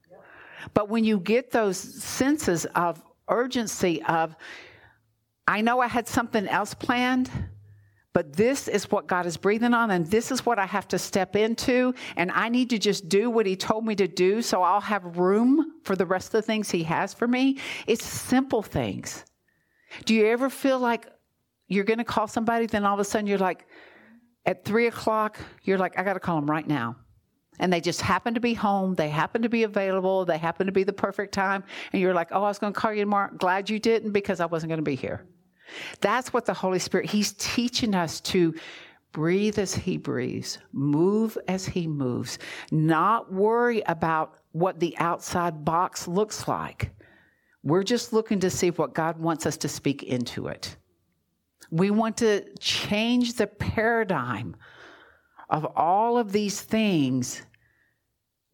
But 0.75 0.89
when 0.89 1.05
you 1.05 1.19
get 1.19 1.51
those 1.51 1.77
senses 1.77 2.67
of 2.75 3.03
urgency, 3.29 4.03
of, 4.05 4.37
I 5.49 5.61
know 5.61 5.81
I 5.81 5.89
had 5.89 6.07
something 6.07 6.47
else 6.47 6.73
planned, 6.75 7.31
but 8.13 8.35
this 8.35 8.69
is 8.69 8.91
what 8.91 9.07
God 9.07 9.27
is 9.27 9.37
breathing 9.37 9.75
on, 9.75 9.91
and 9.91 10.07
this 10.07 10.31
is 10.31 10.45
what 10.45 10.59
I 10.59 10.67
have 10.67 10.87
to 10.89 10.99
step 10.99 11.35
into, 11.37 11.95
and 12.17 12.31
I 12.31 12.49
need 12.49 12.71
to 12.71 12.79
just 12.79 13.09
do 13.09 13.31
what 13.31 13.47
He 13.47 13.57
told 13.57 13.87
me 13.87 13.95
to 13.97 14.09
do 14.09 14.43
so 14.43 14.63
I'll 14.63 14.81
have 14.81 15.19
room 15.19 15.81
for 15.85 15.97
the 15.97 16.07
rest 16.07 16.29
of 16.29 16.33
the 16.33 16.43
things 16.43 16.71
He 16.71 16.83
has 16.85 17.15
for 17.15 17.27
me. 17.27 17.59
It's 17.87 18.05
simple 18.05 18.63
things. 18.63 19.25
Do 20.05 20.15
you 20.15 20.27
ever 20.27 20.51
feel 20.51 20.79
like 20.79 21.07
you're 21.69 21.85
going 21.85 21.99
to 21.99 22.05
call 22.05 22.27
somebody, 22.27 22.67
then 22.67 22.85
all 22.85 22.95
of 22.95 23.01
a 23.01 23.05
sudden 23.05 23.27
you're 23.27 23.39
like, 23.39 23.67
at 24.45 24.65
three 24.65 24.89
o'clock, 24.89 25.39
you're 25.63 25.79
like, 25.79 25.99
I 25.99 26.03
got 26.03 26.15
to 26.15 26.21
call 26.21 26.37
them 26.37 26.51
right 26.51 26.67
now. 26.67 26.97
And 27.59 27.73
they 27.73 27.81
just 27.81 28.01
happen 28.01 28.35
to 28.35 28.41
be 28.41 28.55
home. 28.55 28.95
They 28.95 29.09
happen 29.09 29.43
to 29.43 29.49
be 29.49 29.63
available. 29.63 30.25
They 30.25 30.39
happen 30.39 30.67
to 30.67 30.73
be 30.73 30.85
the 30.85 30.93
perfect 30.93 31.33
time. 31.33 31.63
And 31.93 32.03
you're 32.03 32.15
like, 32.15 32.29
oh, 32.33 32.43
I 32.43 32.49
was 32.49 32.59
going 32.59 32.73
to 32.73 32.79
call 32.79 32.93
you 32.93 33.03
tomorrow. 33.03 33.31
Glad 33.37 33.71
you 33.71 33.79
didn't 33.79 34.13
because 34.13 34.41
I 34.41 34.47
wasn't 34.47 34.71
going 34.71 34.79
to 34.79 34.83
be 34.83 34.97
here. 34.97 35.25
That's 36.01 36.33
what 36.33 36.47
the 36.47 36.55
Holy 36.55 36.79
Spirit, 36.79 37.11
He's 37.11 37.33
teaching 37.33 37.95
us 37.95 38.21
to 38.23 38.55
breathe 39.13 39.59
as 39.59 39.75
He 39.75 39.97
breathes, 39.97 40.59
move 40.73 41.37
as 41.49 41.67
He 41.67 41.87
moves, 41.87 42.39
not 42.71 43.33
worry 43.33 43.83
about 43.87 44.35
what 44.53 44.81
the 44.81 44.97
outside 44.99 45.65
box 45.65 46.09
looks 46.09 46.49
like. 46.49 46.91
We're 47.63 47.85
just 47.85 48.13
looking 48.13 48.41
to 48.41 48.51
see 48.51 48.71
what 48.71 48.95
God 48.95 49.19
wants 49.19 49.47
us 49.47 49.57
to 49.59 49.69
speak 49.69 50.03
into 50.03 50.49
it. 50.49 50.77
We 51.71 51.91
want 51.91 52.17
to 52.19 52.45
change 52.59 53.35
the 53.35 53.47
paradigm 53.47 54.57
of 55.49 55.65
all 55.77 56.19
of 56.19 56.33
these 56.33 56.61
things 56.61 57.43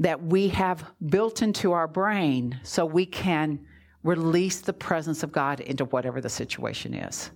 that 0.01 0.23
we 0.23 0.49
have 0.49 0.85
built 1.07 1.43
into 1.43 1.73
our 1.73 1.89
brain 1.89 2.61
so 2.63 2.85
we 2.85 3.07
can 3.07 3.61
release 4.03 4.61
the 4.61 4.73
presence 4.73 5.23
of 5.23 5.33
God 5.33 5.61
into 5.61 5.85
whatever 5.87 6.21
the 6.21 6.29
situation 6.29 6.95
is. 6.95 7.31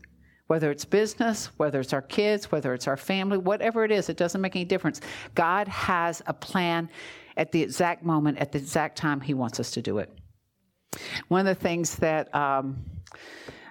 Whether 0.47 0.71
it's 0.71 0.85
business, 0.85 1.47
whether 1.57 1.81
it's 1.81 1.93
our 1.93 2.03
kids, 2.03 2.53
whether 2.53 2.75
it's 2.75 2.87
our 2.87 2.97
family, 2.97 3.39
whatever 3.39 3.85
it 3.85 3.91
is, 3.91 4.09
it 4.09 4.17
doesn't 4.17 4.41
make 4.41 4.55
any 4.55 4.65
difference. 4.65 5.01
God 5.35 5.67
has 5.69 6.23
a 6.27 6.33
plan 6.33 6.89
at 7.37 7.53
the 7.53 7.63
exact 7.63 8.05
moment, 8.05 8.39
at 8.39 8.53
the 8.53 8.59
exact 8.59 8.97
time 8.97 9.21
He 9.21 9.35
wants 9.35 9.59
us 9.61 9.71
to 9.73 9.83
do 9.83 9.99
it. 9.99 10.11
One 11.29 11.47
of 11.47 11.57
the 11.57 11.63
things 11.63 11.97
that 11.97 12.35
um, 12.35 12.85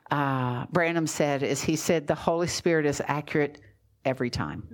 uh, 0.09 0.65
Branham 0.71 1.07
said 1.07 1.43
is 1.43 1.61
he 1.61 1.75
said, 1.75 2.07
The 2.07 2.15
Holy 2.15 2.47
Spirit 2.47 2.85
is 2.85 3.01
accurate 3.05 3.61
every 4.05 4.29
time. 4.29 4.67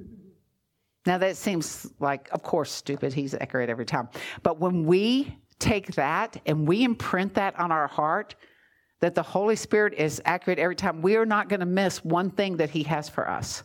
Now, 1.06 1.17
that 1.17 1.38
seems 1.38 1.89
like, 1.99 2.27
of 2.32 2.43
course, 2.43 2.71
stupid. 2.71 3.13
He's 3.13 3.34
accurate 3.34 3.69
every 3.69 3.86
time. 3.86 4.10
But 4.43 4.60
when 4.60 4.86
we 4.86 5.38
take 5.59 5.95
that 5.95 6.41
and 6.45 6.67
we 6.67 6.83
imprint 6.83 7.35
that 7.35 7.57
on 7.59 7.71
our 7.71 7.87
heart, 7.87 8.35
that 8.99 9.15
the 9.15 9.23
Holy 9.23 9.55
Spirit 9.55 9.93
is 9.93 10.21
accurate 10.25 10.59
every 10.59 10.75
time, 10.75 11.01
we 11.01 11.15
are 11.17 11.25
not 11.25 11.49
going 11.49 11.59
to 11.59 11.65
miss 11.65 12.03
one 12.03 12.31
thing 12.31 12.57
that 12.57 12.69
He 12.69 12.83
has 12.83 13.09
for 13.09 13.29
us. 13.29 13.63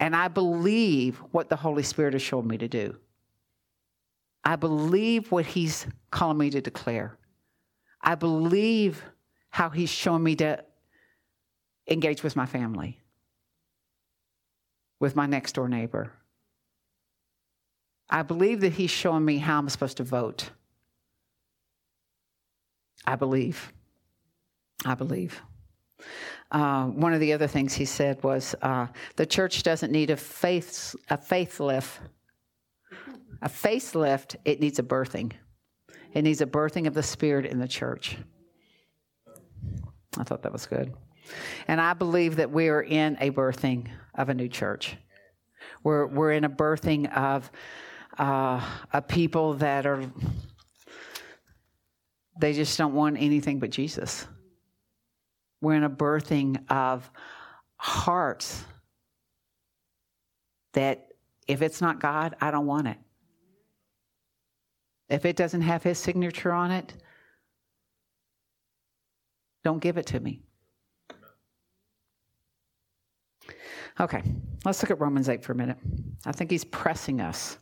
And 0.00 0.14
I 0.14 0.28
believe 0.28 1.18
what 1.32 1.48
the 1.48 1.56
Holy 1.56 1.82
Spirit 1.82 2.12
has 2.12 2.22
shown 2.22 2.46
me 2.46 2.58
to 2.58 2.68
do. 2.68 2.96
I 4.44 4.56
believe 4.56 5.30
what 5.30 5.44
He's 5.44 5.86
calling 6.10 6.38
me 6.38 6.50
to 6.50 6.60
declare. 6.60 7.18
I 8.00 8.14
believe 8.14 9.02
how 9.50 9.70
He's 9.70 9.90
showing 9.90 10.22
me 10.22 10.36
to 10.36 10.64
engage 11.88 12.22
with 12.22 12.36
my 12.36 12.46
family, 12.46 13.00
with 15.00 15.16
my 15.16 15.26
next 15.26 15.54
door 15.54 15.68
neighbor, 15.68 16.12
I 18.10 18.22
believe 18.22 18.60
that 18.60 18.72
he's 18.72 18.90
showing 18.90 19.24
me 19.24 19.38
how 19.38 19.58
I'm 19.58 19.68
supposed 19.68 19.98
to 19.98 20.04
vote. 20.04 20.50
I 23.06 23.16
believe. 23.16 23.72
I 24.84 24.94
believe. 24.94 25.40
Uh, 26.50 26.86
one 26.86 27.12
of 27.12 27.20
the 27.20 27.32
other 27.32 27.46
things 27.46 27.74
he 27.74 27.84
said 27.84 28.22
was 28.22 28.54
uh, 28.62 28.86
the 29.16 29.26
church 29.26 29.62
doesn't 29.62 29.92
need 29.92 30.10
a 30.10 30.16
faith 30.16 30.94
a 31.10 31.16
faith 31.16 31.60
lift. 31.60 32.00
A 33.42 33.48
facelift, 33.48 34.36
it 34.44 34.60
needs 34.60 34.78
a 34.78 34.82
birthing. 34.82 35.32
It 36.12 36.22
needs 36.22 36.40
a 36.40 36.46
birthing 36.46 36.86
of 36.86 36.94
the 36.94 37.02
Spirit 37.02 37.46
in 37.46 37.58
the 37.58 37.68
church. 37.68 38.16
I 40.18 40.24
thought 40.24 40.42
that 40.42 40.52
was 40.52 40.66
good. 40.66 40.92
And 41.68 41.80
I 41.80 41.94
believe 41.94 42.36
that 42.36 42.50
we 42.50 42.68
are 42.68 42.82
in 42.82 43.16
a 43.20 43.30
birthing 43.30 43.88
of 44.14 44.28
a 44.28 44.34
new 44.34 44.48
church. 44.48 44.96
We're, 45.84 46.06
we're 46.06 46.32
in 46.32 46.44
a 46.44 46.50
birthing 46.50 47.14
of 47.16 47.50
uh, 48.18 48.60
a 48.92 49.00
people 49.00 49.54
that 49.54 49.86
are, 49.86 50.10
they 52.38 52.52
just 52.52 52.76
don't 52.76 52.94
want 52.94 53.16
anything 53.18 53.58
but 53.58 53.70
Jesus. 53.70 54.26
We're 55.60 55.74
in 55.74 55.84
a 55.84 55.90
birthing 55.90 56.70
of 56.70 57.10
hearts 57.76 58.64
that 60.72 61.08
if 61.46 61.62
it's 61.62 61.80
not 61.80 62.00
God, 62.00 62.36
I 62.40 62.50
don't 62.50 62.66
want 62.66 62.88
it. 62.88 62.98
If 65.08 65.24
it 65.24 65.36
doesn't 65.36 65.62
have 65.62 65.82
his 65.82 65.98
signature 65.98 66.52
on 66.52 66.70
it, 66.70 66.94
don't 69.64 69.80
give 69.80 69.96
it 69.96 70.06
to 70.06 70.20
me. 70.20 70.42
Okay, 74.00 74.22
let's 74.64 74.80
look 74.82 74.90
at 74.90 75.00
Romans 75.00 75.28
8 75.28 75.42
for 75.42 75.52
a 75.52 75.56
minute. 75.56 75.78
I 76.24 76.32
think 76.32 76.50
he's 76.50 76.64
pressing 76.64 77.20
us. 77.20 77.58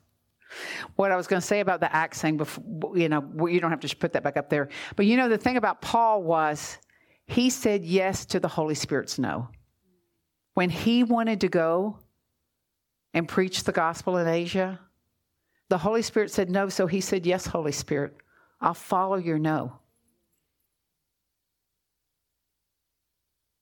What 0.96 1.12
I 1.12 1.16
was 1.16 1.26
going 1.26 1.40
to 1.40 1.46
say 1.46 1.60
about 1.60 1.80
the 1.80 1.94
Acts 1.94 2.20
thing, 2.20 2.36
before, 2.36 2.96
you 2.96 3.08
know, 3.08 3.46
you 3.46 3.60
don't 3.60 3.70
have 3.70 3.80
to 3.80 3.96
put 3.96 4.12
that 4.12 4.22
back 4.22 4.36
up 4.36 4.48
there. 4.48 4.68
But 4.94 5.06
you 5.06 5.16
know, 5.16 5.28
the 5.28 5.38
thing 5.38 5.56
about 5.56 5.80
Paul 5.80 6.22
was 6.22 6.78
he 7.26 7.50
said 7.50 7.84
yes 7.84 8.24
to 8.26 8.40
the 8.40 8.48
Holy 8.48 8.74
Spirit's 8.74 9.18
no. 9.18 9.48
When 10.54 10.70
he 10.70 11.02
wanted 11.02 11.40
to 11.42 11.48
go 11.48 11.98
and 13.12 13.28
preach 13.28 13.64
the 13.64 13.72
gospel 13.72 14.16
in 14.16 14.28
Asia, 14.28 14.80
the 15.68 15.78
Holy 15.78 16.02
Spirit 16.02 16.30
said 16.30 16.48
no, 16.48 16.68
so 16.68 16.86
he 16.86 17.00
said, 17.00 17.26
Yes, 17.26 17.46
Holy 17.46 17.72
Spirit, 17.72 18.14
I'll 18.60 18.74
follow 18.74 19.16
your 19.16 19.38
no. 19.38 19.80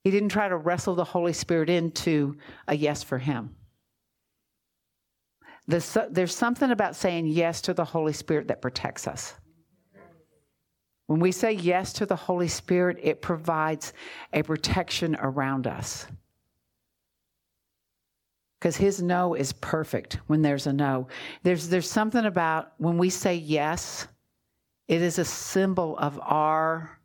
He 0.04 0.10
didn't 0.10 0.28
try 0.28 0.48
to 0.48 0.56
wrestle 0.56 0.94
the 0.94 1.04
Holy 1.04 1.32
Spirit 1.32 1.70
into 1.70 2.36
a 2.68 2.76
yes 2.76 3.02
for 3.02 3.16
him. 3.16 3.56
There's, 5.66 5.96
there's 6.10 6.34
something 6.34 6.70
about 6.70 6.94
saying 6.94 7.26
yes 7.26 7.60
to 7.62 7.74
the 7.74 7.84
Holy 7.84 8.12
Spirit 8.12 8.48
that 8.48 8.60
protects 8.60 9.08
us. 9.08 9.34
When 11.06 11.20
we 11.20 11.32
say 11.32 11.52
yes 11.52 11.92
to 11.94 12.06
the 12.06 12.16
Holy 12.16 12.48
Spirit, 12.48 12.98
it 13.02 13.20
provides 13.20 13.92
a 14.32 14.42
protection 14.42 15.16
around 15.16 15.66
us. 15.66 16.06
Because 18.58 18.76
his 18.76 19.02
no 19.02 19.34
is 19.34 19.52
perfect 19.52 20.14
when 20.26 20.40
there's 20.40 20.66
a 20.66 20.72
no. 20.72 21.08
There's, 21.42 21.68
there's 21.68 21.90
something 21.90 22.24
about 22.24 22.72
when 22.78 22.96
we 22.96 23.10
say 23.10 23.34
yes, 23.34 24.08
it 24.88 25.02
is 25.02 25.18
a 25.18 25.24
symbol 25.24 25.98
of 25.98 26.18
our, 26.22 26.98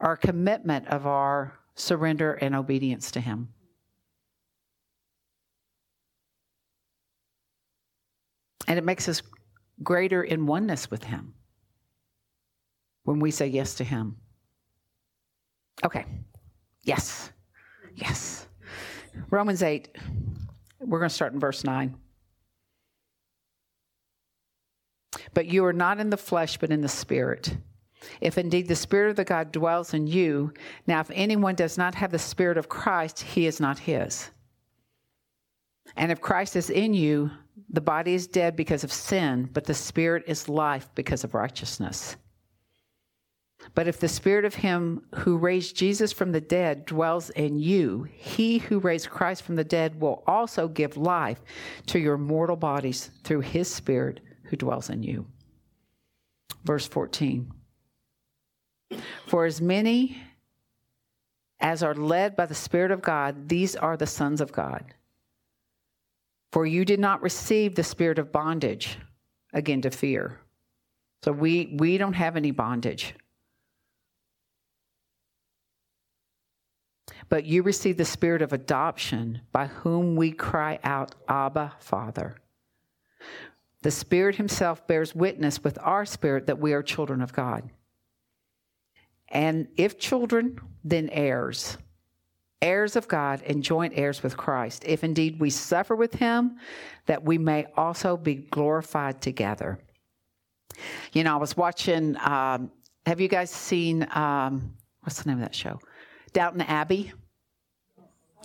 our 0.00 0.16
commitment 0.16 0.86
of 0.88 1.06
our 1.06 1.54
surrender 1.74 2.34
and 2.34 2.54
obedience 2.54 3.10
to 3.12 3.20
him. 3.20 3.48
And 8.66 8.78
it 8.78 8.84
makes 8.84 9.08
us 9.08 9.22
greater 9.82 10.22
in 10.22 10.46
oneness 10.46 10.90
with 10.90 11.04
him 11.04 11.34
when 13.04 13.20
we 13.20 13.30
say 13.30 13.46
yes 13.46 13.74
to 13.76 13.84
Him. 13.84 14.16
Okay. 15.84 16.04
Yes. 16.82 17.30
Yes. 17.94 18.48
Romans 19.30 19.62
8. 19.62 19.96
We're 20.80 20.98
going 20.98 21.08
to 21.08 21.14
start 21.14 21.32
in 21.32 21.40
verse 21.40 21.64
9. 21.64 21.96
But 25.32 25.46
you 25.46 25.64
are 25.64 25.72
not 25.72 26.00
in 26.00 26.10
the 26.10 26.16
flesh, 26.16 26.58
but 26.58 26.70
in 26.70 26.80
the 26.80 26.88
Spirit. 26.88 27.56
If 28.20 28.36
indeed 28.36 28.68
the 28.68 28.76
Spirit 28.76 29.10
of 29.10 29.16
the 29.16 29.24
God 29.24 29.52
dwells 29.52 29.94
in 29.94 30.06
you, 30.06 30.52
now 30.86 31.00
if 31.00 31.10
anyone 31.12 31.54
does 31.54 31.78
not 31.78 31.94
have 31.94 32.10
the 32.10 32.18
Spirit 32.18 32.58
of 32.58 32.68
Christ, 32.68 33.20
he 33.20 33.46
is 33.46 33.60
not 33.60 33.78
his. 33.78 34.30
And 35.96 36.10
if 36.12 36.20
Christ 36.20 36.56
is 36.56 36.70
in 36.70 36.94
you, 36.94 37.30
the 37.70 37.80
body 37.80 38.14
is 38.14 38.26
dead 38.26 38.56
because 38.56 38.84
of 38.84 38.92
sin, 38.92 39.48
but 39.52 39.64
the 39.64 39.74
Spirit 39.74 40.24
is 40.26 40.48
life 40.48 40.88
because 40.94 41.24
of 41.24 41.34
righteousness. 41.34 42.16
But 43.74 43.88
if 43.88 43.98
the 43.98 44.08
spirit 44.08 44.44
of 44.44 44.56
him 44.56 45.06
who 45.14 45.38
raised 45.38 45.76
Jesus 45.76 46.12
from 46.12 46.32
the 46.32 46.40
dead 46.40 46.84
dwells 46.84 47.30
in 47.30 47.58
you, 47.58 48.06
he 48.12 48.58
who 48.58 48.78
raised 48.78 49.08
Christ 49.08 49.42
from 49.42 49.56
the 49.56 49.64
dead 49.64 50.00
will 50.00 50.22
also 50.26 50.68
give 50.68 50.96
life 50.96 51.40
to 51.86 51.98
your 51.98 52.18
mortal 52.18 52.56
bodies 52.56 53.10
through 53.22 53.40
his 53.40 53.72
spirit 53.72 54.20
who 54.44 54.56
dwells 54.56 54.90
in 54.90 55.02
you. 55.02 55.26
Verse 56.64 56.86
14 56.86 57.50
For 59.26 59.46
as 59.46 59.60
many 59.60 60.18
as 61.60 61.82
are 61.82 61.94
led 61.94 62.36
by 62.36 62.46
the 62.46 62.54
Spirit 62.54 62.90
of 62.90 63.00
God, 63.00 63.48
these 63.48 63.74
are 63.76 63.96
the 63.96 64.06
sons 64.06 64.40
of 64.40 64.52
God. 64.52 64.84
For 66.54 66.64
you 66.64 66.84
did 66.84 67.00
not 67.00 67.20
receive 67.20 67.74
the 67.74 67.82
spirit 67.82 68.20
of 68.20 68.30
bondage, 68.30 68.96
again 69.52 69.82
to 69.82 69.90
fear. 69.90 70.38
So 71.24 71.32
we, 71.32 71.74
we 71.78 71.98
don't 71.98 72.14
have 72.14 72.36
any 72.36 72.52
bondage 72.52 73.14
But 77.28 77.44
you 77.44 77.62
received 77.62 77.98
the 77.98 78.04
spirit 78.04 78.42
of 78.42 78.52
adoption 78.52 79.40
by 79.52 79.66
whom 79.66 80.16
we 80.16 80.30
cry 80.30 80.78
out, 80.84 81.14
Abba, 81.28 81.72
Father. 81.78 82.36
The 83.82 83.90
Spirit 83.90 84.36
Himself 84.36 84.86
bears 84.86 85.14
witness 85.14 85.62
with 85.62 85.78
our 85.82 86.04
spirit 86.04 86.46
that 86.46 86.58
we 86.58 86.72
are 86.72 86.82
children 86.82 87.20
of 87.20 87.32
God. 87.32 87.68
And 89.28 89.68
if 89.76 89.98
children, 89.98 90.58
then 90.84 91.08
heirs, 91.10 91.76
heirs 92.64 92.96
of 92.96 93.06
God 93.06 93.42
and 93.46 93.62
joint 93.62 93.92
heirs 93.94 94.22
with 94.22 94.36
Christ, 94.36 94.84
if 94.86 95.04
indeed 95.04 95.38
we 95.38 95.50
suffer 95.50 95.94
with 95.94 96.14
Him, 96.14 96.56
that 97.06 97.22
we 97.22 97.38
may 97.38 97.66
also 97.76 98.16
be 98.16 98.34
glorified 98.34 99.20
together. 99.20 99.78
You 101.12 101.22
know, 101.22 101.34
I 101.34 101.36
was 101.36 101.56
watching, 101.56 102.16
um, 102.20 102.72
have 103.06 103.20
you 103.20 103.28
guys 103.28 103.50
seen, 103.50 104.08
um, 104.12 104.74
what's 105.02 105.22
the 105.22 105.28
name 105.28 105.38
of 105.38 105.44
that 105.44 105.54
show? 105.54 105.78
Downton 106.32 106.62
Abbey. 106.62 107.12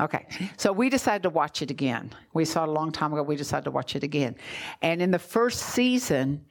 Okay, 0.02 0.26
so 0.58 0.72
we 0.72 0.90
decided 0.90 1.24
to 1.24 1.30
watch 1.30 1.62
it 1.62 1.72
again. 1.72 2.12
We 2.34 2.46
saw 2.46 2.64
it 2.64 2.70
a 2.70 2.72
long 2.72 2.92
time 2.92 3.12
ago. 3.12 3.24
We 3.24 3.36
decided 3.36 3.66
to 3.66 3.72
watch 3.72 3.96
it 3.96 4.04
again. 4.04 4.36
And 4.82 5.02
in 5.02 5.12
the 5.12 5.20
first 5.20 5.60
season, 5.60 6.46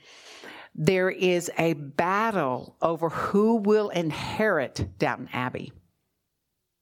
there 0.74 1.10
is 1.10 1.50
a 1.58 1.72
battle 1.74 2.76
over 2.82 3.08
who 3.08 3.56
will 3.56 3.88
inherit 3.90 4.98
Downton 4.98 5.28
Abbey. 5.32 5.72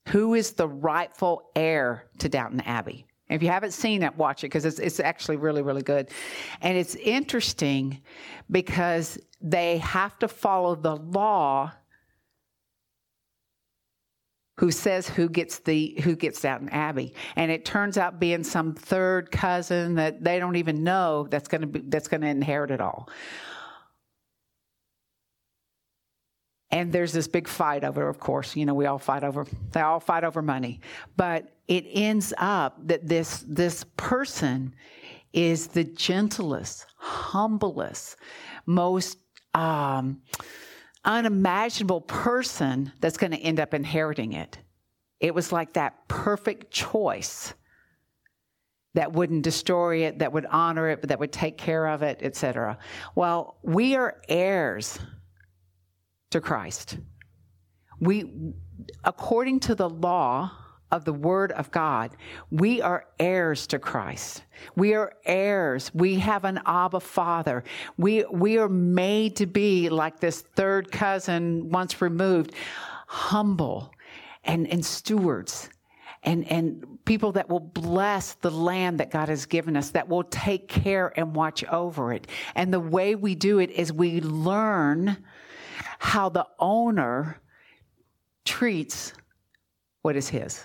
Who 0.09 0.35
is 0.35 0.53
the 0.53 0.69
rightful 0.69 1.51
heir 1.57 2.07
to 2.19 2.29
Downton 2.29 2.61
Abbey? 2.61 3.07
If 3.29 3.43
you 3.43 3.49
haven't 3.49 3.73
seen 3.73 4.03
it, 4.03 4.17
watch 4.17 4.45
it 4.45 4.49
because 4.49 4.65
it's, 4.65 4.79
it's 4.79 5.01
actually 5.01 5.37
really, 5.37 5.63
really 5.63 5.83
good. 5.83 6.11
And 6.61 6.79
it's 6.79 6.95
interesting 6.95 8.01
because 8.51 9.19
they 9.41 9.79
have 9.79 10.17
to 10.21 10.29
follow 10.29 10.77
the 10.77 10.95
law 10.95 11.73
who 14.59 14.71
says 14.71 15.09
who 15.09 15.29
gets 15.29 15.59
the 15.59 16.01
who 16.03 16.17
gets 16.17 16.41
Downton 16.41 16.71
Abbey, 16.71 17.15
and 17.35 17.51
it 17.51 17.65
turns 17.67 17.99
out 17.99 18.19
being 18.19 18.43
some 18.43 18.75
third 18.75 19.31
cousin 19.31 19.97
that 19.97 20.25
they 20.25 20.39
don't 20.39 20.57
even 20.57 20.83
know 20.83 21.27
that's 21.31 21.49
going 21.49 21.61
to 21.61 21.67
be 21.67 21.81
that's 21.81 22.09
going 22.09 22.23
to 22.23 22.29
inherit 22.29 22.71
it 22.71 22.81
all. 22.81 23.09
And 26.71 26.93
there's 26.93 27.13
this 27.13 27.29
big 27.29 27.47
fight 27.47 27.85
over, 27.85 28.09
of 28.09 28.19
course, 28.19 28.57
you 28.57 28.67
know, 28.67 28.75
we 28.75 28.87
all 28.87 28.99
fight 28.99 29.23
over, 29.23 29.47
they 29.73 29.81
all 29.81 30.01
fight 30.01 30.25
over 30.25 30.43
money. 30.43 30.81
But 31.17 31.55
it 31.69 31.85
ends 31.93 32.35
up 32.39 32.77
that 32.89 33.07
this, 33.07 33.45
this 33.47 33.85
person 33.97 34.75
is 35.33 35.69
the 35.69 35.85
gentlest, 35.85 36.87
humblest, 36.97 38.17
most, 38.67 39.19
um, 39.55 40.23
unimaginable 41.05 42.01
person 42.01 42.93
that's 43.01 43.17
going 43.17 43.31
to 43.31 43.39
end 43.39 43.61
up 43.61 43.73
inheriting 43.73 44.33
it. 44.33 44.59
It 45.21 45.35
was 45.35 45.53
like 45.53 45.75
that 45.75 46.09
perfect 46.09 46.71
choice 46.73 47.55
that 48.95 49.13
wouldn't 49.13 49.43
destroy 49.43 50.05
it, 50.05 50.19
that 50.19 50.33
would 50.33 50.47
honor 50.47 50.89
it, 50.89 51.03
that 51.03 51.19
would 51.21 51.33
take 51.33 51.59
care 51.59 51.87
of 51.87 52.03
it, 52.03 52.19
etc. 52.23 52.79
Well, 53.15 53.59
we 53.63 53.95
are 53.95 54.21
heirs 54.29 54.99
to 56.31 56.41
Christ. 56.41 56.99
We, 58.01 58.53
according 59.05 59.61
to 59.61 59.75
the 59.75 59.89
law, 59.89 60.51
of 60.93 61.05
the 61.05 61.13
Word 61.13 61.53
of 61.53 61.71
God, 61.71 62.17
we 62.51 62.81
are 62.81 63.07
heirs 63.19 63.67
to 63.69 63.79
Christ. 63.79 64.45
We 64.77 64.95
are 64.95 65.13
heirs. 65.25 65.91
We 65.93 66.17
have 66.21 66.45
an 66.45 66.61
Abba 66.65 67.01
Father. 67.01 67.65
We, 67.97 68.25
we 68.31 68.59
are 68.59 68.69
made 68.69 69.37
to 69.37 69.47
be 69.47 69.89
like 69.89 70.21
this 70.21 70.43
third 70.43 70.93
cousin 70.93 71.71
once 71.71 72.01
removed, 72.01 72.53
humble 73.09 73.93
and, 74.45 74.69
and 74.69 74.85
stewards 74.85 75.71
and, 76.23 76.51
and 76.51 76.99
people 77.05 77.33
that 77.33 77.49
will 77.49 77.61
bless 77.61 78.35
the 78.35 78.51
land 78.51 78.99
that 78.99 79.11
God 79.11 79.29
has 79.29 79.47
given 79.47 79.77
us, 79.77 79.91
that 79.91 80.09
will 80.09 80.25
take 80.25 80.69
care 80.69 81.13
and 81.17 81.35
watch 81.35 81.65
over 81.65 82.13
it. 82.13 82.27
And 82.55 82.73
the 82.73 82.81
way 82.81 83.15
we 83.15 83.35
do 83.35 83.61
it 83.61 83.71
is 83.71 83.93
we 83.93 84.21
learn 84.21 85.17
how 85.99 86.29
the 86.29 86.47
owner 86.59 87.41
treats 88.45 89.13
what 90.03 90.17
is 90.17 90.29
his. 90.29 90.63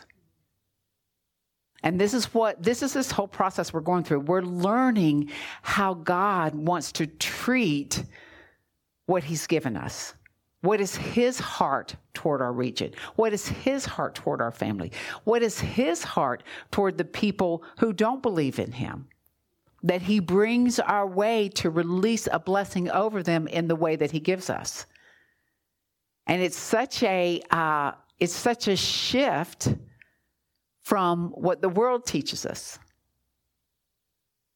And 1.84 2.00
this 2.00 2.13
is 2.13 2.26
what, 2.34 2.62
this 2.62 2.84
is 2.84 2.94
this 2.94 3.12
whole 3.12 3.28
process 3.28 3.74
we're 3.74 3.82
going 3.82 4.04
through. 4.04 4.22
We're 4.22 4.44
learning 4.44 5.32
how 5.63 5.96
God 5.96 6.54
wants 6.54 6.91
to 6.94 7.08
treat 7.08 8.04
what 9.08 9.24
He's 9.24 9.48
given 9.48 9.76
us. 9.76 10.13
What 10.62 10.80
is 10.80 10.96
His 10.96 11.39
heart 11.39 11.96
toward 12.13 12.41
our 12.41 12.54
region? 12.54 12.94
What 13.15 13.34
is 13.34 13.48
His 13.48 13.84
heart 13.84 14.13
toward 14.13 14.41
our 14.41 14.52
family? 14.52 14.91
What 15.24 15.41
is 15.41 15.60
His 15.60 16.04
heart 16.04 16.44
toward 16.70 16.98
the 16.98 17.06
people 17.06 17.63
who 17.80 17.94
don't 17.94 18.22
believe 18.22 18.60
in 18.60 18.72
Him? 18.72 19.08
That 19.82 20.04
He 20.04 20.20
brings 20.20 20.80
our 20.80 21.08
way 21.08 21.50
to 21.56 21.72
release 21.72 22.28
a 22.32 22.39
blessing 22.39 22.91
over 22.91 23.24
them 23.24 23.48
in 23.48 23.67
the 23.67 23.76
way 23.76 23.96
that 23.96 24.12
He 24.12 24.20
gives 24.20 24.52
us. 24.52 24.86
And 26.27 26.41
it's 26.41 26.57
such 26.57 27.03
a, 27.03 27.41
uh, 27.49 27.93
it's 28.19 28.34
such 28.34 28.67
a 28.67 28.75
shift 28.75 29.73
from 30.84 31.29
what 31.29 31.62
the 31.62 31.69
world 31.69 32.05
teaches 32.05 32.45
us. 32.45 32.79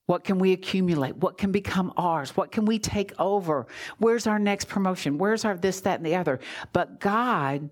What 0.05 0.23
can 0.23 0.37
we 0.37 0.53
accumulate? 0.53 1.15
What 1.17 1.37
can 1.37 1.51
become 1.51 1.91
ours? 1.97 2.37
What 2.37 2.51
can 2.51 2.65
we 2.65 2.77
take 2.77 3.11
over? 3.19 3.65
Where's 3.97 4.27
our 4.27 4.37
next 4.37 4.67
promotion? 4.67 5.17
Where's 5.17 5.45
our 5.45 5.57
this, 5.57 5.81
that, 5.81 5.97
and 5.99 6.05
the 6.05 6.15
other? 6.15 6.39
But 6.73 6.99
God 6.99 7.69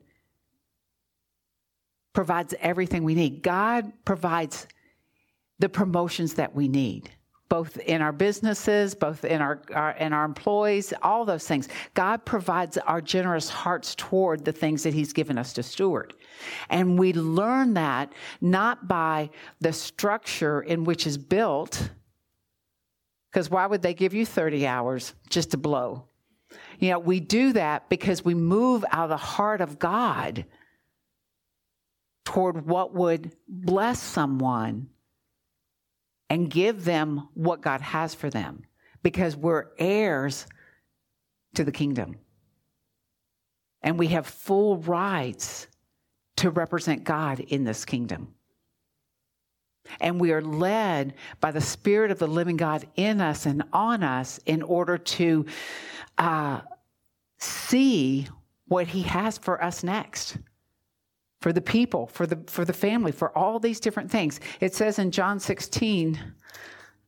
provides 2.13 2.55
everything 2.59 3.03
we 3.03 3.13
need. 3.13 3.43
God 3.43 3.91
provides 4.05 4.67
the 5.59 5.69
promotions 5.69 6.33
that 6.35 6.55
we 6.55 6.67
need 6.67 7.11
both 7.53 7.77
in 7.77 8.01
our 8.01 8.11
businesses, 8.11 8.95
both 8.95 9.23
in 9.23 9.39
our, 9.39 9.61
our 9.75 9.91
in 9.91 10.11
our 10.11 10.25
employees, 10.25 10.91
all 11.03 11.23
those 11.23 11.47
things. 11.47 11.69
God 11.93 12.25
provides 12.25 12.79
our 12.79 12.99
generous 12.99 13.47
hearts 13.47 13.93
toward 13.93 14.43
the 14.43 14.51
things 14.51 14.81
that 14.81 14.95
He's 14.95 15.13
given 15.13 15.37
us 15.37 15.53
to 15.53 15.61
steward. 15.61 16.15
And 16.71 16.97
we 16.97 17.13
learn 17.13 17.75
that 17.75 18.11
not 18.41 18.87
by 18.87 19.29
the 19.61 19.71
structure 19.71 20.63
in 20.63 20.83
which 20.83 21.05
is 21.05 21.15
built, 21.15 21.91
because 23.31 23.51
why 23.51 23.67
would 23.67 23.83
they 23.83 23.93
give 23.93 24.15
you 24.15 24.25
30 24.25 24.65
hours 24.65 25.13
just 25.29 25.51
to 25.51 25.57
blow? 25.57 26.05
You 26.79 26.89
know, 26.89 26.97
we 26.97 27.19
do 27.19 27.53
that 27.53 27.87
because 27.87 28.25
we 28.25 28.33
move 28.33 28.83
out 28.89 29.03
of 29.03 29.09
the 29.09 29.17
heart 29.17 29.61
of 29.61 29.77
God 29.77 30.45
toward 32.25 32.65
what 32.65 32.95
would 32.95 33.31
bless 33.47 34.01
someone 34.01 34.89
and 36.33 36.49
give 36.49 36.83
them 36.83 37.29
what 37.35 37.61
God 37.61 37.79
has 37.79 38.15
for 38.15 38.27
them 38.27 38.63
because 39.03 39.37
we're 39.37 39.67
heirs 39.77 40.47
to 41.53 41.63
the 41.63 41.71
kingdom. 41.71 42.17
And 43.83 43.99
we 43.99 44.07
have 44.07 44.25
full 44.25 44.77
rights 44.77 45.67
to 46.37 46.49
represent 46.49 47.03
God 47.03 47.39
in 47.39 47.65
this 47.65 47.85
kingdom. 47.85 48.33
And 50.01 50.19
we 50.19 50.31
are 50.31 50.41
led 50.41 51.13
by 51.39 51.51
the 51.51 51.61
Spirit 51.61 52.09
of 52.09 52.17
the 52.17 52.27
living 52.27 52.57
God 52.57 52.87
in 52.95 53.21
us 53.21 53.45
and 53.45 53.61
on 53.71 54.01
us 54.01 54.39
in 54.47 54.63
order 54.63 54.97
to 54.97 55.45
uh, 56.17 56.61
see 57.37 58.27
what 58.67 58.87
He 58.87 59.03
has 59.03 59.37
for 59.37 59.63
us 59.63 59.83
next 59.83 60.39
for 61.43 61.51
the 61.51 61.59
people, 61.59 62.07
for 62.07 62.25
the 62.25 62.39
for 62.47 62.63
the 62.63 62.71
family, 62.71 63.11
for 63.11 63.37
all 63.37 63.59
these 63.59 63.81
different 63.81 64.09
things. 64.09 64.39
It 64.61 64.73
says 64.73 64.97
in 64.97 65.11
John 65.11 65.41
16, 65.41 66.17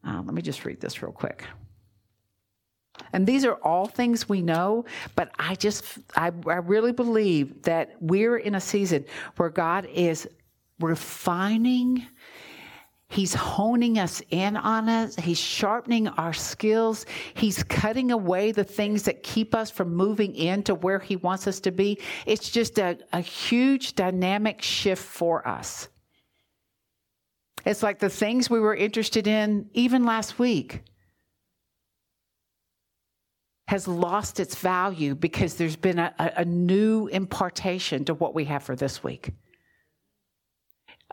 uh, 0.06 0.22
let 0.26 0.34
me 0.34 0.42
just 0.42 0.66
read 0.66 0.82
this 0.82 1.02
real 1.02 1.14
quick. 1.14 1.46
And 3.14 3.26
these 3.26 3.46
are 3.46 3.54
all 3.64 3.88
things 3.88 4.28
we 4.28 4.42
know, 4.42 4.84
but 5.16 5.32
I 5.40 5.56
just, 5.56 5.86
I, 6.18 6.34
I 6.48 6.58
really 6.58 6.92
believe 6.92 7.62
that 7.62 7.96
we're 8.02 8.36
in 8.36 8.56
a 8.56 8.60
season 8.60 9.06
where 9.38 9.50
God 9.50 9.86
is 9.86 10.28
refining 10.82 12.06
He's 13.10 13.34
honing 13.34 14.00
us 14.00 14.22
in 14.32 14.58
on 14.58 14.90
us. 14.90 15.16
He's 15.16 15.38
sharpening 15.38 16.08
our 16.08 16.34
skills. 16.34 17.06
He's 17.36 17.64
cutting 17.64 18.12
away 18.12 18.52
the 18.52 18.64
things 18.64 19.04
that 19.04 19.24
keep 19.24 19.54
us 19.54 19.70
from 19.70 19.96
moving 19.96 20.36
into 20.36 20.74
where 20.76 21.00
He 21.00 21.16
wants 21.16 21.48
us 21.48 21.60
to 21.62 21.72
be. 21.72 22.00
It's 22.26 22.50
just 22.50 22.80
a, 22.80 22.98
a 23.14 23.22
huge 23.22 23.94
dynamic 23.94 24.62
shift 24.62 25.04
for 25.04 25.48
us. 25.48 25.88
It's 27.64 27.84
like 27.84 28.00
the 28.00 28.10
things 28.10 28.50
we 28.50 28.60
were 28.60 28.76
interested 28.76 29.28
in 29.28 29.70
even 29.74 30.04
last 30.04 30.38
week 30.40 30.82
has 33.68 33.88
lost 33.88 34.40
its 34.40 34.56
value 34.56 35.16
because 35.16 35.56
there's 35.56 35.76
been 35.76 35.98
a, 35.98 36.14
a, 36.20 36.46
new 36.46 37.08
impartation 37.08 38.06
to 38.06 38.14
what 38.14 38.36
we 38.36 38.46
have 38.46 38.62
for 38.62 38.76
this 38.76 39.04
week. 39.04 39.32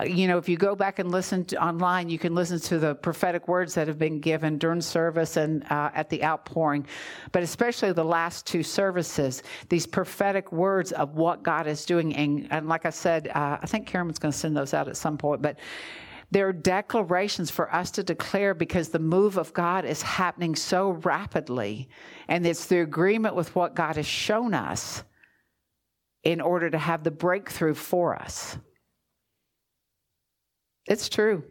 Uh, 0.00 0.04
you 0.04 0.26
know, 0.26 0.38
if 0.38 0.48
you 0.48 0.56
go 0.56 0.74
back 0.74 0.98
and 0.98 1.10
listen 1.10 1.44
to, 1.44 1.62
online, 1.62 2.08
you 2.08 2.18
can 2.18 2.34
listen 2.34 2.58
to 2.58 2.78
the 2.78 2.94
prophetic 2.94 3.46
words 3.46 3.74
that 3.74 3.86
have 3.86 3.98
been 3.98 4.20
given 4.20 4.56
during 4.56 4.80
service 4.80 5.36
and 5.36 5.64
uh, 5.70 5.90
at 5.94 6.08
the 6.08 6.24
outpouring, 6.24 6.86
but 7.30 7.42
especially 7.42 7.92
the 7.92 8.04
last 8.04 8.46
two 8.46 8.62
services, 8.62 9.42
these 9.68 9.86
prophetic 9.86 10.50
words 10.50 10.92
of 10.92 11.14
what 11.14 11.42
God 11.42 11.66
is 11.66 11.84
doing. 11.84 12.16
And, 12.16 12.48
and 12.50 12.68
like 12.68 12.86
I 12.86 12.90
said, 12.90 13.28
uh, 13.28 13.58
I 13.60 13.66
think 13.66 13.86
Karen 13.86 14.08
going 14.08 14.32
to 14.32 14.38
send 14.38 14.56
those 14.56 14.72
out 14.72 14.88
at 14.88 14.96
some 14.96 15.18
point, 15.18 15.42
but 15.42 15.58
there 16.30 16.48
are 16.48 16.52
declarations 16.54 17.50
for 17.50 17.72
us 17.74 17.90
to 17.90 18.02
declare 18.02 18.54
because 18.54 18.88
the 18.88 18.98
move 18.98 19.36
of 19.36 19.52
God 19.52 19.84
is 19.84 20.00
happening 20.00 20.56
so 20.56 20.92
rapidly. 20.92 21.90
And 22.26 22.46
it's 22.46 22.64
the 22.64 22.80
agreement 22.80 23.34
with 23.34 23.54
what 23.54 23.74
God 23.74 23.96
has 23.96 24.06
shown 24.06 24.54
us 24.54 25.04
in 26.22 26.40
order 26.40 26.70
to 26.70 26.78
have 26.78 27.04
the 27.04 27.10
breakthrough 27.10 27.74
for 27.74 28.16
us. 28.16 28.56
It's 30.86 31.08
true. 31.08 31.44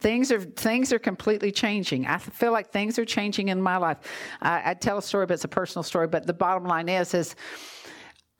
Things 0.00 0.30
are 0.32 0.40
things 0.40 0.92
are 0.92 0.98
completely 0.98 1.50
changing. 1.50 2.06
I 2.06 2.18
feel 2.18 2.52
like 2.52 2.70
things 2.70 2.98
are 2.98 3.04
changing 3.04 3.48
in 3.48 3.62
my 3.62 3.76
life. 3.76 3.98
I, 4.42 4.70
I 4.70 4.74
tell 4.74 4.98
a 4.98 5.02
story, 5.02 5.26
but 5.26 5.34
it's 5.34 5.44
a 5.44 5.48
personal 5.48 5.82
story. 5.82 6.08
But 6.08 6.26
the 6.26 6.32
bottom 6.32 6.64
line 6.64 6.88
is, 6.88 7.14
is 7.14 7.36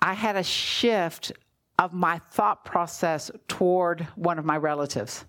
I 0.00 0.12
had 0.12 0.36
a 0.36 0.42
shift 0.42 1.32
of 1.78 1.92
my 1.92 2.20
thought 2.32 2.64
process 2.64 3.30
toward 3.48 4.02
one 4.14 4.38
of 4.38 4.44
my 4.44 4.56
relatives, 4.56 5.24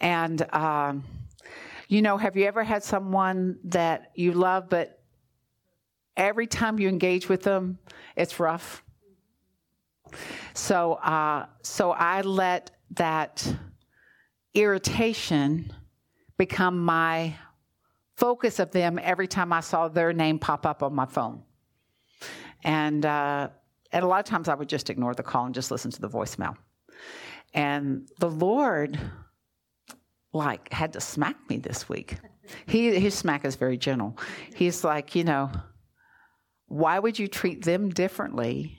and 0.00 0.42
um, 0.54 1.04
you 1.88 2.02
know, 2.02 2.16
have 2.16 2.36
you 2.36 2.44
ever 2.44 2.62
had 2.62 2.84
someone 2.84 3.58
that 3.64 4.12
you 4.14 4.32
love, 4.32 4.68
but 4.68 5.02
every 6.16 6.46
time 6.46 6.78
you 6.78 6.88
engage 6.88 7.28
with 7.28 7.42
them, 7.42 7.78
it's 8.14 8.38
rough. 8.38 8.84
So, 10.54 10.94
uh, 10.94 11.46
so 11.62 11.90
I 11.90 12.20
let 12.20 12.70
that 12.92 13.44
irritation 14.54 15.72
become 16.36 16.78
my 16.78 17.34
focus 18.16 18.58
of 18.58 18.70
them 18.70 18.98
every 19.02 19.26
time 19.26 19.52
I 19.52 19.60
saw 19.60 19.88
their 19.88 20.12
name 20.12 20.38
pop 20.38 20.66
up 20.66 20.82
on 20.82 20.94
my 20.94 21.06
phone. 21.06 21.42
And, 22.62 23.04
uh, 23.06 23.48
and 23.92 24.04
a 24.04 24.06
lot 24.06 24.20
of 24.20 24.26
times 24.26 24.48
I 24.48 24.54
would 24.54 24.68
just 24.68 24.90
ignore 24.90 25.14
the 25.14 25.22
call 25.22 25.46
and 25.46 25.54
just 25.54 25.70
listen 25.70 25.90
to 25.92 26.00
the 26.00 26.08
voicemail. 26.08 26.56
And 27.54 28.08
the 28.18 28.30
Lord, 28.30 28.98
like, 30.32 30.72
had 30.72 30.92
to 30.92 31.00
smack 31.00 31.36
me 31.48 31.58
this 31.58 31.88
week. 31.88 32.16
He, 32.66 32.98
his 32.98 33.14
smack 33.14 33.44
is 33.44 33.56
very 33.56 33.76
gentle. 33.76 34.18
He's 34.54 34.84
like, 34.84 35.14
you 35.14 35.24
know, 35.24 35.50
why 36.66 36.98
would 36.98 37.18
you 37.18 37.26
treat 37.26 37.64
them 37.64 37.88
differently? 37.88 38.78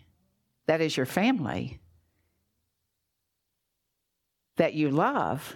That 0.67 0.81
is 0.81 0.95
your 0.95 1.05
family 1.05 1.81
that 4.57 4.73
you 4.73 4.89
love 4.91 5.55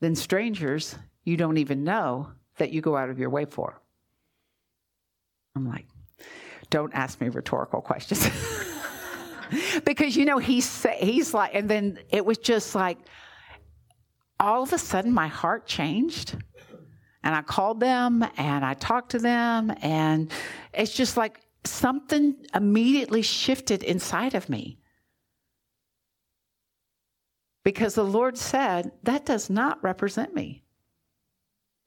than 0.00 0.14
strangers 0.14 0.96
you 1.24 1.36
don't 1.36 1.58
even 1.58 1.84
know 1.84 2.30
that 2.56 2.72
you 2.72 2.80
go 2.80 2.96
out 2.96 3.10
of 3.10 3.18
your 3.18 3.30
way 3.30 3.44
for. 3.44 3.80
I'm 5.54 5.68
like, 5.68 5.86
don't 6.70 6.94
ask 6.94 7.20
me 7.20 7.28
rhetorical 7.28 7.80
questions. 7.80 8.28
because 9.84 10.16
you 10.16 10.24
know 10.24 10.38
he's 10.38 10.86
he's 10.98 11.32
like 11.32 11.54
and 11.54 11.68
then 11.68 11.98
it 12.10 12.24
was 12.24 12.38
just 12.38 12.74
like 12.74 12.98
all 14.40 14.62
of 14.62 14.72
a 14.72 14.78
sudden 14.78 15.12
my 15.12 15.28
heart 15.28 15.66
changed 15.66 16.36
and 17.22 17.34
I 17.34 17.42
called 17.42 17.80
them 17.80 18.24
and 18.36 18.64
I 18.64 18.74
talked 18.74 19.10
to 19.12 19.18
them 19.18 19.72
and 19.82 20.30
it's 20.72 20.92
just 20.92 21.16
like 21.16 21.40
something 21.64 22.36
immediately 22.54 23.22
shifted 23.22 23.82
inside 23.82 24.34
of 24.34 24.48
me. 24.48 24.78
Because 27.66 27.96
the 27.96 28.04
Lord 28.04 28.38
said, 28.38 28.92
that 29.02 29.26
does 29.26 29.50
not 29.50 29.82
represent 29.82 30.32
me. 30.32 30.62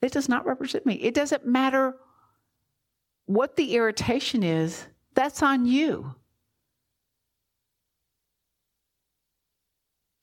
It 0.02 0.12
does 0.12 0.28
not 0.28 0.46
represent 0.46 0.86
me. 0.86 0.96
It 0.96 1.14
doesn't 1.14 1.46
matter 1.46 1.96
what 3.28 3.56
the 3.56 3.76
irritation 3.76 4.44
is, 4.44 4.86
that's 5.14 5.42
on 5.42 5.66
you. 5.66 6.16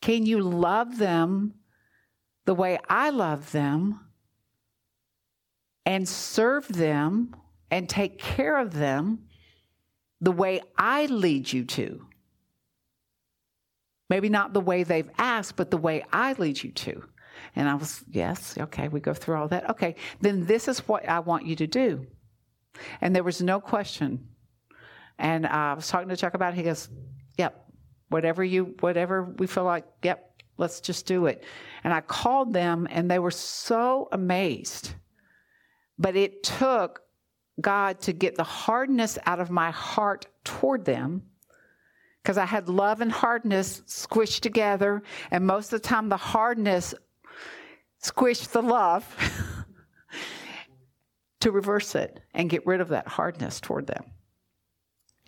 Can 0.03 0.27
you 0.27 0.41
love 0.41 0.99
them 0.99 1.55
the 2.45 2.55
way 2.55 2.79
I 2.91 3.09
love 3.09 3.51
them 3.53 4.01
and 5.87 6.07
serve 6.07 6.69
them 6.69 7.35
and 7.71 7.89
take 7.89 8.19
care 8.19 8.59
of 8.59 8.75
them 8.75 9.21
the 10.21 10.33
way 10.33 10.61
I 10.77 11.07
lead 11.07 11.51
you 11.51 11.65
to? 11.65 12.07
Maybe 14.09 14.29
not 14.29 14.53
the 14.53 14.61
way 14.61 14.83
they've 14.83 15.11
asked, 15.19 15.57
but 15.57 15.71
the 15.71 15.77
way 15.77 16.05
I 16.13 16.35
lead 16.35 16.63
you 16.63 16.71
to. 16.73 17.03
And 17.55 17.69
I 17.69 17.75
was, 17.75 18.05
yes, 18.11 18.57
okay, 18.59 18.89
we 18.89 19.01
go 19.01 19.15
through 19.15 19.37
all 19.37 19.49
that. 19.49 19.71
Okay, 19.71 19.97
then 20.21 20.47
this 20.47 20.69
is 20.69 20.87
what 20.87 21.09
I 21.09 21.21
want 21.21 21.47
you 21.47 21.57
to 21.57 21.67
do. 21.67 22.07
And 23.01 23.15
there 23.15 23.25
was 23.25 23.43
no 23.43 23.61
question. 23.61 24.29
And 25.19 25.47
I 25.47 25.75
was 25.75 25.89
talking 25.89 26.09
to 26.09 26.17
Chuck 26.17 26.35
about 26.35 26.53
it. 26.53 26.57
He 26.57 26.63
goes, 26.63 26.89
yep, 27.39 27.67
whatever 28.09 28.45
you, 28.45 28.77
whatever 28.81 29.25
we 29.39 29.47
feel 29.47 29.65
like, 29.65 29.87
yep, 30.03 30.35
let's 30.59 30.81
just 30.81 31.07
do 31.07 31.27
it. 31.27 31.43
And 31.85 31.93
I 31.93 32.01
called 32.01 32.53
them 32.53 32.87
and 32.91 33.11
they 33.11 33.19
were 33.19 33.31
so 33.31 34.09
amazed. 34.13 34.95
But 35.99 36.17
it 36.17 36.43
took 36.43 37.01
God 37.61 38.01
to 38.03 38.13
get 38.13 38.37
the 38.37 38.45
hardness 38.45 39.19
out 39.25 39.41
of 39.41 39.51
my 39.51 39.71
heart 39.71 40.27
toward 40.45 40.85
them 40.85 41.23
because 42.27 42.39
I 42.39 42.45
had 42.45 42.69
love 42.69 43.01
and 43.03 43.13
hardness 43.13 43.83
squished 43.87 44.41
together, 44.41 45.01
and 45.31 45.47
most 45.47 45.73
of 45.73 45.81
the 45.81 45.89
time 45.89 46.09
the 46.09 46.17
hardness 46.17 46.93
squished 48.03 48.51
the 48.51 48.63
love 48.63 49.07
to 51.41 51.53
reverse 51.53 51.95
it 51.95 52.19
and 52.35 52.51
get 52.51 52.67
rid 52.67 52.81
of 52.81 52.89
that 52.89 53.07
hardness 53.07 53.61
toward 53.61 53.87
them. 53.87 54.03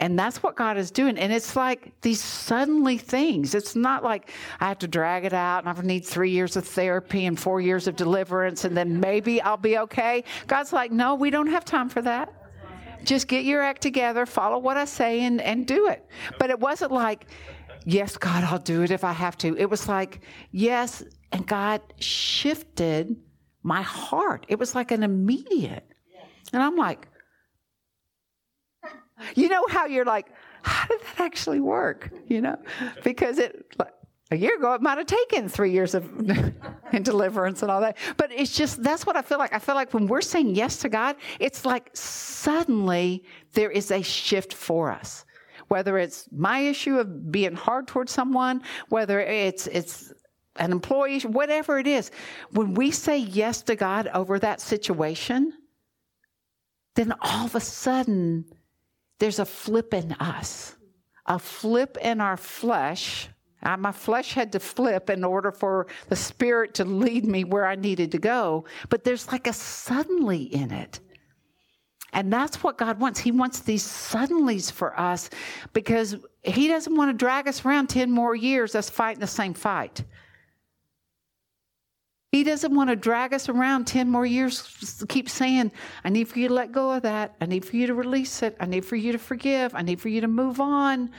And 0.00 0.18
that's 0.18 0.42
what 0.42 0.56
God 0.56 0.76
is 0.76 0.90
doing. 0.90 1.16
And 1.18 1.32
it's 1.32 1.54
like 1.54 1.92
these 2.00 2.20
suddenly 2.20 2.98
things. 2.98 3.54
It's 3.54 3.76
not 3.76 4.02
like 4.02 4.32
I 4.58 4.66
have 4.66 4.80
to 4.80 4.88
drag 4.88 5.24
it 5.24 5.32
out 5.32 5.64
and 5.64 5.78
I 5.78 5.82
need 5.82 6.04
three 6.04 6.30
years 6.30 6.56
of 6.56 6.66
therapy 6.66 7.26
and 7.26 7.38
four 7.38 7.60
years 7.60 7.86
of 7.86 7.94
deliverance 7.94 8.64
and 8.64 8.76
then 8.76 8.98
maybe 8.98 9.40
I'll 9.40 9.56
be 9.56 9.78
okay. 9.78 10.24
God's 10.48 10.72
like, 10.72 10.90
no, 10.90 11.14
we 11.14 11.30
don't 11.30 11.46
have 11.46 11.64
time 11.64 11.88
for 11.88 12.02
that. 12.02 12.32
Just 13.04 13.28
get 13.28 13.44
your 13.44 13.62
act 13.62 13.82
together, 13.82 14.26
follow 14.26 14.58
what 14.58 14.76
I 14.76 14.84
say, 14.84 15.20
and, 15.24 15.40
and 15.40 15.66
do 15.66 15.88
it. 15.88 16.04
But 16.38 16.50
it 16.50 16.60
wasn't 16.60 16.92
like, 16.92 17.26
yes, 17.84 18.16
God, 18.16 18.44
I'll 18.44 18.58
do 18.58 18.82
it 18.82 18.90
if 18.90 19.04
I 19.04 19.12
have 19.12 19.36
to. 19.38 19.56
It 19.56 19.70
was 19.70 19.88
like, 19.88 20.20
yes, 20.50 21.02
and 21.32 21.46
God 21.46 21.80
shifted 21.98 23.16
my 23.62 23.82
heart. 23.82 24.46
It 24.48 24.58
was 24.58 24.74
like 24.74 24.90
an 24.90 25.02
immediate. 25.02 25.84
And 26.52 26.62
I'm 26.62 26.76
like, 26.76 27.08
you 29.34 29.48
know 29.48 29.64
how 29.68 29.86
you're 29.86 30.04
like, 30.04 30.28
how 30.62 30.86
did 30.86 31.00
that 31.00 31.20
actually 31.20 31.60
work? 31.60 32.10
You 32.26 32.40
know, 32.40 32.56
because 33.04 33.38
it 33.38 33.66
a 34.30 34.36
year 34.36 34.56
ago 34.56 34.74
it 34.74 34.82
might 34.82 34.98
have 34.98 35.06
taken 35.06 35.48
three 35.48 35.72
years 35.72 35.94
of 35.94 36.04
in 36.92 37.02
deliverance 37.02 37.62
and 37.62 37.70
all 37.70 37.80
that. 37.80 37.96
But 38.16 38.30
it's 38.32 38.54
just 38.56 38.82
that's 38.82 39.06
what 39.06 39.16
I 39.16 39.22
feel 39.22 39.38
like. 39.38 39.54
I 39.54 39.58
feel 39.58 39.74
like 39.74 39.94
when 39.94 40.06
we're 40.06 40.20
saying 40.20 40.54
yes 40.54 40.78
to 40.78 40.88
God, 40.88 41.16
it's 41.40 41.64
like 41.64 41.90
suddenly 41.94 43.24
there 43.52 43.70
is 43.70 43.90
a 43.90 44.02
shift 44.02 44.52
for 44.52 44.90
us. 44.90 45.24
Whether 45.68 45.98
it's 45.98 46.28
my 46.32 46.60
issue 46.60 46.98
of 46.98 47.30
being 47.30 47.54
hard 47.54 47.86
towards 47.88 48.12
someone, 48.12 48.62
whether 48.88 49.20
it's 49.20 49.66
it's 49.66 50.12
an 50.56 50.72
employee, 50.72 51.20
whatever 51.20 51.78
it 51.78 51.86
is, 51.86 52.10
when 52.50 52.74
we 52.74 52.90
say 52.90 53.18
yes 53.18 53.62
to 53.62 53.76
God 53.76 54.08
over 54.08 54.38
that 54.38 54.60
situation, 54.60 55.52
then 56.96 57.14
all 57.20 57.46
of 57.46 57.54
a 57.54 57.60
sudden 57.60 58.44
there's 59.20 59.38
a 59.38 59.44
flip 59.44 59.94
in 59.94 60.12
us, 60.14 60.76
a 61.26 61.38
flip 61.38 61.96
in 62.00 62.20
our 62.20 62.36
flesh. 62.36 63.28
Uh, 63.62 63.76
my 63.76 63.92
flesh 63.92 64.34
had 64.34 64.52
to 64.52 64.60
flip 64.60 65.10
in 65.10 65.24
order 65.24 65.50
for 65.50 65.88
the 66.08 66.16
spirit 66.16 66.74
to 66.74 66.84
lead 66.84 67.24
me 67.24 67.44
where 67.44 67.66
I 67.66 67.74
needed 67.74 68.12
to 68.12 68.18
go, 68.18 68.64
but 68.88 69.04
there's 69.04 69.30
like 69.32 69.46
a 69.46 69.52
suddenly 69.52 70.42
in 70.42 70.70
it. 70.70 71.00
And 72.12 72.32
that's 72.32 72.62
what 72.62 72.78
God 72.78 73.00
wants. 73.00 73.20
He 73.20 73.32
wants 73.32 73.60
these 73.60 73.84
suddenlies 73.84 74.72
for 74.72 74.98
us 74.98 75.28
because 75.72 76.16
He 76.42 76.68
doesn't 76.68 76.94
want 76.94 77.10
to 77.10 77.16
drag 77.16 77.48
us 77.48 77.64
around 77.64 77.88
10 77.88 78.10
more 78.10 78.34
years 78.34 78.74
us 78.74 78.88
fighting 78.88 79.20
the 79.20 79.26
same 79.26 79.54
fight. 79.54 80.04
He 82.32 82.44
doesn't 82.44 82.74
want 82.74 82.90
to 82.90 82.96
drag 82.96 83.32
us 83.32 83.48
around 83.48 83.86
10 83.86 84.08
more 84.08 84.26
years, 84.26 84.96
keep 85.08 85.30
saying, 85.30 85.72
I 86.04 86.10
need 86.10 86.28
for 86.28 86.38
you 86.38 86.48
to 86.48 86.54
let 86.54 86.72
go 86.72 86.92
of 86.92 87.02
that. 87.02 87.34
I 87.40 87.46
need 87.46 87.64
for 87.64 87.76
you 87.76 87.86
to 87.86 87.94
release 87.94 88.42
it. 88.42 88.54
I 88.60 88.66
need 88.66 88.84
for 88.84 88.96
you 88.96 89.12
to 89.12 89.18
forgive. 89.18 89.74
I 89.74 89.80
need 89.80 89.98
for 89.98 90.10
you 90.10 90.20
to 90.20 90.28
move 90.28 90.60
on. 90.60 91.10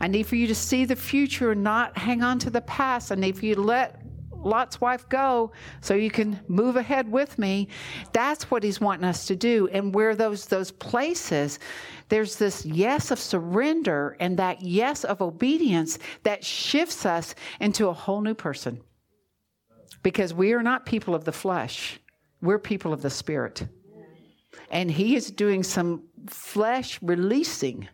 I 0.00 0.08
need 0.08 0.26
for 0.26 0.36
you 0.36 0.46
to 0.46 0.54
see 0.54 0.84
the 0.84 0.96
future 0.96 1.52
and 1.52 1.62
not 1.62 1.96
hang 1.96 2.22
on 2.22 2.38
to 2.40 2.50
the 2.50 2.60
past. 2.62 3.12
I 3.12 3.14
need 3.14 3.36
for 3.36 3.46
you 3.46 3.54
to 3.54 3.62
let 3.62 4.02
Lot's 4.46 4.80
wife 4.80 5.08
go 5.08 5.52
so 5.80 5.94
you 5.94 6.10
can 6.10 6.40
move 6.48 6.76
ahead 6.76 7.10
with 7.10 7.38
me. 7.38 7.68
That's 8.12 8.50
what 8.50 8.62
he's 8.62 8.80
wanting 8.80 9.04
us 9.04 9.26
to 9.26 9.36
do. 9.36 9.68
And 9.72 9.94
where 9.94 10.14
those 10.14 10.46
those 10.46 10.70
places, 10.70 11.58
there's 12.08 12.36
this 12.36 12.64
yes 12.64 13.10
of 13.10 13.18
surrender 13.18 14.16
and 14.20 14.38
that 14.38 14.62
yes 14.62 15.04
of 15.04 15.20
obedience 15.20 15.98
that 16.22 16.44
shifts 16.44 17.04
us 17.04 17.34
into 17.60 17.88
a 17.88 17.92
whole 17.92 18.20
new 18.20 18.34
person 18.34 18.80
because 20.02 20.32
we 20.32 20.52
are 20.52 20.62
not 20.62 20.86
people 20.86 21.14
of 21.14 21.24
the 21.24 21.32
flesh, 21.32 21.98
we're 22.40 22.58
people 22.58 22.92
of 22.92 23.02
the 23.02 23.10
spirit. 23.10 23.66
And 24.70 24.90
He 24.90 25.16
is 25.16 25.30
doing 25.30 25.62
some 25.62 26.04
flesh 26.28 27.00
releasing 27.02 27.88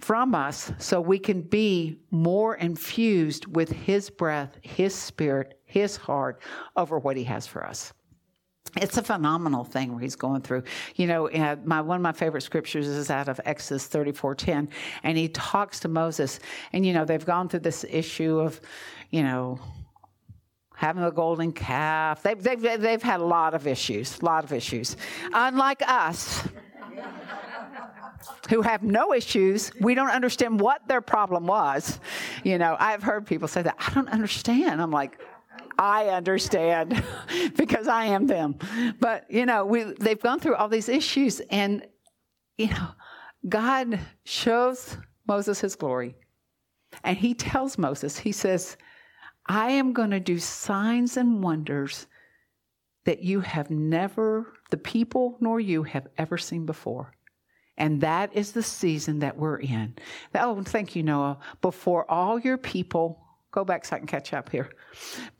from 0.00 0.34
us 0.34 0.72
so 0.78 1.00
we 1.00 1.18
can 1.18 1.42
be 1.42 1.98
more 2.10 2.56
infused 2.56 3.46
with 3.46 3.70
His 3.70 4.10
breath, 4.10 4.58
His 4.62 4.94
spirit, 4.94 5.60
His 5.64 5.96
heart 5.96 6.40
over 6.76 6.98
what 6.98 7.16
He 7.16 7.24
has 7.24 7.46
for 7.46 7.64
us 7.66 7.92
it's 8.76 8.96
a 8.96 9.02
phenomenal 9.02 9.64
thing 9.64 9.92
where 9.92 10.00
he's 10.00 10.16
going 10.16 10.42
through. 10.42 10.62
You 10.94 11.06
know, 11.06 11.28
uh, 11.28 11.56
my 11.64 11.80
one 11.80 11.96
of 11.96 12.02
my 12.02 12.12
favorite 12.12 12.42
scriptures 12.42 12.86
is 12.86 13.10
out 13.10 13.28
of 13.28 13.40
Exodus 13.44 13.86
thirty 13.86 14.12
four 14.12 14.34
ten, 14.34 14.68
and 15.02 15.18
he 15.18 15.28
talks 15.28 15.80
to 15.80 15.88
Moses, 15.88 16.40
and 16.72 16.86
you 16.86 16.92
know 16.92 17.04
they've 17.04 17.24
gone 17.24 17.48
through 17.48 17.60
this 17.60 17.84
issue 17.88 18.38
of, 18.38 18.60
you 19.10 19.22
know, 19.22 19.58
having 20.80 21.02
a 21.02 21.10
golden 21.10 21.52
calf. 21.52 22.22
They've, 22.22 22.42
they've, 22.42 22.80
they've 22.80 23.02
had 23.02 23.20
a 23.20 23.24
lot 23.24 23.52
of 23.52 23.66
issues, 23.66 24.18
a 24.20 24.24
lot 24.24 24.44
of 24.44 24.52
issues. 24.52 24.96
Unlike 25.32 25.82
us, 25.86 26.48
who 28.48 28.62
have 28.62 28.82
no 28.82 29.12
issues, 29.12 29.72
we 29.80 29.94
don't 29.94 30.10
understand 30.10 30.60
what 30.60 30.86
their 30.86 31.00
problem 31.00 31.46
was. 31.46 32.00
You 32.44 32.58
know, 32.58 32.76
I've 32.78 33.02
heard 33.02 33.26
people 33.26 33.48
say 33.48 33.62
that, 33.62 33.76
I 33.78 33.92
don't 33.94 34.08
understand. 34.08 34.80
I'm 34.82 34.90
like, 34.90 35.20
I 35.78 36.08
understand 36.08 37.02
because 37.56 37.88
I 37.88 38.06
am 38.06 38.26
them. 38.26 38.56
But, 39.00 39.30
you 39.30 39.46
know, 39.46 39.64
we, 39.64 39.84
they've 39.84 40.20
gone 40.20 40.40
through 40.40 40.56
all 40.56 40.68
these 40.68 40.88
issues, 40.88 41.40
and, 41.50 41.86
you 42.58 42.68
know, 42.68 42.88
God 43.48 43.98
shows 44.24 44.96
Moses 45.26 45.60
his 45.60 45.76
glory. 45.76 46.16
And 47.04 47.16
he 47.16 47.34
tells 47.34 47.78
Moses, 47.78 48.18
he 48.18 48.32
says, 48.32 48.76
I 49.46 49.70
am 49.70 49.92
going 49.92 50.10
to 50.10 50.20
do 50.20 50.38
signs 50.38 51.16
and 51.16 51.42
wonders 51.42 52.06
that 53.04 53.22
you 53.22 53.40
have 53.40 53.70
never, 53.70 54.52
the 54.70 54.76
people 54.76 55.38
nor 55.40 55.58
you 55.60 55.82
have 55.84 56.08
ever 56.18 56.36
seen 56.36 56.66
before. 56.66 57.12
And 57.80 57.98
that 58.02 58.36
is 58.36 58.52
the 58.52 58.62
season 58.62 59.18
that 59.20 59.38
we're 59.38 59.58
in. 59.58 59.94
Oh, 60.34 60.62
thank 60.62 60.94
you, 60.94 61.02
Noah. 61.02 61.38
Before 61.62 62.08
all 62.10 62.38
your 62.38 62.58
people, 62.58 63.18
go 63.52 63.64
back 63.64 63.86
so 63.86 63.96
I 63.96 63.98
can 63.98 64.06
catch 64.06 64.34
up 64.34 64.50
here. 64.50 64.68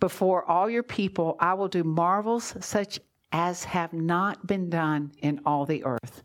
Before 0.01 0.45
all 0.51 0.71
your 0.71 0.83
people, 0.83 1.37
I 1.39 1.53
will 1.53 1.69
do 1.69 1.85
marvels 1.85 2.55
such 2.61 2.99
as 3.33 3.63
have 3.65 3.93
not 3.93 4.47
been 4.47 4.71
done 4.71 5.13
in 5.19 5.43
all 5.45 5.67
the 5.67 5.85
earth, 5.85 6.23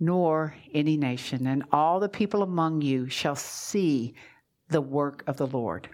nor 0.00 0.52
any 0.74 0.96
nation. 0.96 1.46
And 1.46 1.62
all 1.70 2.00
the 2.00 2.08
people 2.08 2.42
among 2.42 2.82
you 2.82 3.08
shall 3.08 3.36
see 3.36 4.14
the 4.68 4.80
work 4.80 5.22
of 5.28 5.36
the 5.36 5.46
Lord. 5.46 5.88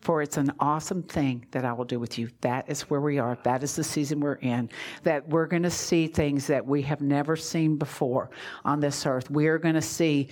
For 0.00 0.22
it's 0.22 0.36
an 0.36 0.52
awesome 0.60 1.02
thing 1.02 1.46
that 1.50 1.64
I 1.64 1.72
will 1.72 1.84
do 1.84 1.98
with 1.98 2.18
you. 2.18 2.28
That 2.40 2.68
is 2.68 2.82
where 2.82 3.00
we 3.00 3.18
are. 3.18 3.38
That 3.42 3.62
is 3.62 3.76
the 3.76 3.84
season 3.84 4.20
we're 4.20 4.34
in. 4.34 4.70
That 5.02 5.28
we're 5.28 5.46
going 5.46 5.64
to 5.64 5.70
see 5.70 6.06
things 6.06 6.46
that 6.46 6.64
we 6.64 6.82
have 6.82 7.00
never 7.00 7.36
seen 7.36 7.76
before 7.76 8.30
on 8.64 8.80
this 8.80 9.06
earth. 9.06 9.30
We 9.30 9.48
are 9.48 9.58
going 9.58 9.74
to 9.74 9.82
see 9.82 10.28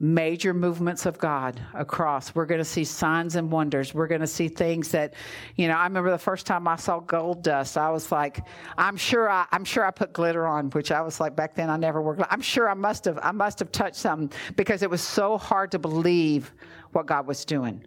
major 0.00 0.54
movements 0.54 1.06
of 1.06 1.18
God 1.18 1.60
across. 1.74 2.34
We're 2.34 2.46
going 2.46 2.60
to 2.60 2.64
see 2.64 2.84
signs 2.84 3.34
and 3.34 3.50
wonders. 3.50 3.94
We're 3.94 4.06
going 4.06 4.20
to 4.20 4.28
see 4.28 4.48
things 4.48 4.90
that, 4.92 5.14
you 5.56 5.66
know, 5.66 5.74
I 5.74 5.84
remember 5.84 6.10
the 6.10 6.18
first 6.18 6.46
time 6.46 6.68
I 6.68 6.76
saw 6.76 7.00
gold 7.00 7.42
dust, 7.42 7.76
I 7.76 7.90
was 7.90 8.12
like, 8.12 8.40
I'm 8.76 8.96
sure 8.96 9.28
I, 9.28 9.46
I'm 9.50 9.64
sure 9.64 9.84
I 9.84 9.90
put 9.90 10.12
glitter 10.12 10.46
on, 10.46 10.70
which 10.70 10.92
I 10.92 11.00
was 11.00 11.18
like 11.18 11.34
back 11.34 11.54
then 11.56 11.68
I 11.68 11.76
never 11.76 12.00
worked. 12.00 12.22
I'm 12.30 12.40
sure 12.40 12.68
I 12.68 12.74
must 12.74 13.04
have, 13.06 13.18
I 13.22 13.32
must 13.32 13.58
have 13.58 13.72
touched 13.72 13.96
something 13.96 14.30
because 14.54 14.82
it 14.82 14.90
was 14.90 15.02
so 15.02 15.36
hard 15.36 15.72
to 15.72 15.78
believe 15.80 16.52
what 16.92 17.06
God 17.06 17.26
was 17.26 17.44
doing 17.44 17.84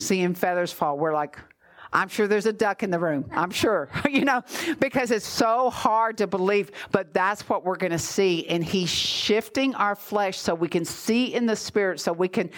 seeing 0.00 0.34
feathers 0.34 0.72
fall. 0.72 0.98
We're 0.98 1.14
like, 1.14 1.38
I'm 1.94 2.08
sure 2.08 2.26
there's 2.26 2.46
a 2.46 2.52
duck 2.52 2.82
in 2.82 2.90
the 2.90 2.98
room. 2.98 3.30
I'm 3.30 3.52
sure, 3.52 3.88
you 4.10 4.24
know, 4.24 4.42
because 4.80 5.12
it's 5.12 5.26
so 5.26 5.70
hard 5.70 6.18
to 6.18 6.26
believe, 6.26 6.72
but 6.90 7.14
that's 7.14 7.48
what 7.48 7.64
we're 7.64 7.76
going 7.76 7.92
to 7.92 7.98
see. 8.00 8.48
And 8.48 8.64
he's 8.64 8.90
shifting 8.90 9.76
our 9.76 9.94
flesh 9.94 10.36
so 10.36 10.56
we 10.56 10.68
can 10.68 10.84
see 10.84 11.32
in 11.32 11.46
the 11.46 11.54
spirit, 11.54 12.00
so 12.00 12.12
we 12.12 12.26
can 12.26 12.50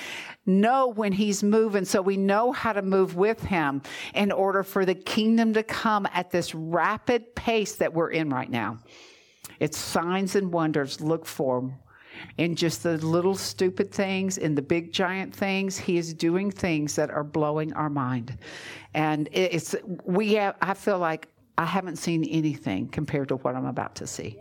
know 0.46 0.88
when 0.88 1.12
he's 1.12 1.42
moving, 1.42 1.84
so 1.84 2.00
we 2.00 2.16
know 2.16 2.50
how 2.50 2.72
to 2.72 2.80
move 2.80 3.14
with 3.14 3.42
him 3.42 3.82
in 4.14 4.32
order 4.32 4.62
for 4.62 4.86
the 4.86 4.94
kingdom 4.94 5.52
to 5.52 5.62
come 5.62 6.08
at 6.14 6.30
this 6.30 6.54
rapid 6.54 7.34
pace 7.34 7.76
that 7.76 7.92
we're 7.92 8.10
in 8.10 8.30
right 8.30 8.50
now. 8.50 8.78
It's 9.60 9.76
signs 9.76 10.34
and 10.34 10.50
wonders. 10.50 11.00
Look 11.02 11.26
for 11.26 11.74
in 12.38 12.56
just 12.56 12.82
the 12.82 12.98
little 12.98 13.34
stupid 13.34 13.90
things, 13.90 14.38
in 14.38 14.54
the 14.54 14.62
big 14.62 14.92
giant 14.92 15.34
things. 15.34 15.78
He 15.78 15.96
is 15.96 16.14
doing 16.14 16.50
things 16.50 16.94
that 16.96 17.10
are 17.10 17.24
blowing 17.24 17.72
our 17.74 17.90
mind. 17.90 18.38
And 18.94 19.28
it's, 19.32 19.74
we 20.04 20.34
have, 20.34 20.56
I 20.60 20.74
feel 20.74 20.98
like 20.98 21.28
I 21.58 21.64
haven't 21.64 21.96
seen 21.96 22.24
anything 22.24 22.88
compared 22.88 23.28
to 23.28 23.36
what 23.36 23.54
I'm 23.54 23.66
about 23.66 23.94
to 23.96 24.06
see. 24.06 24.38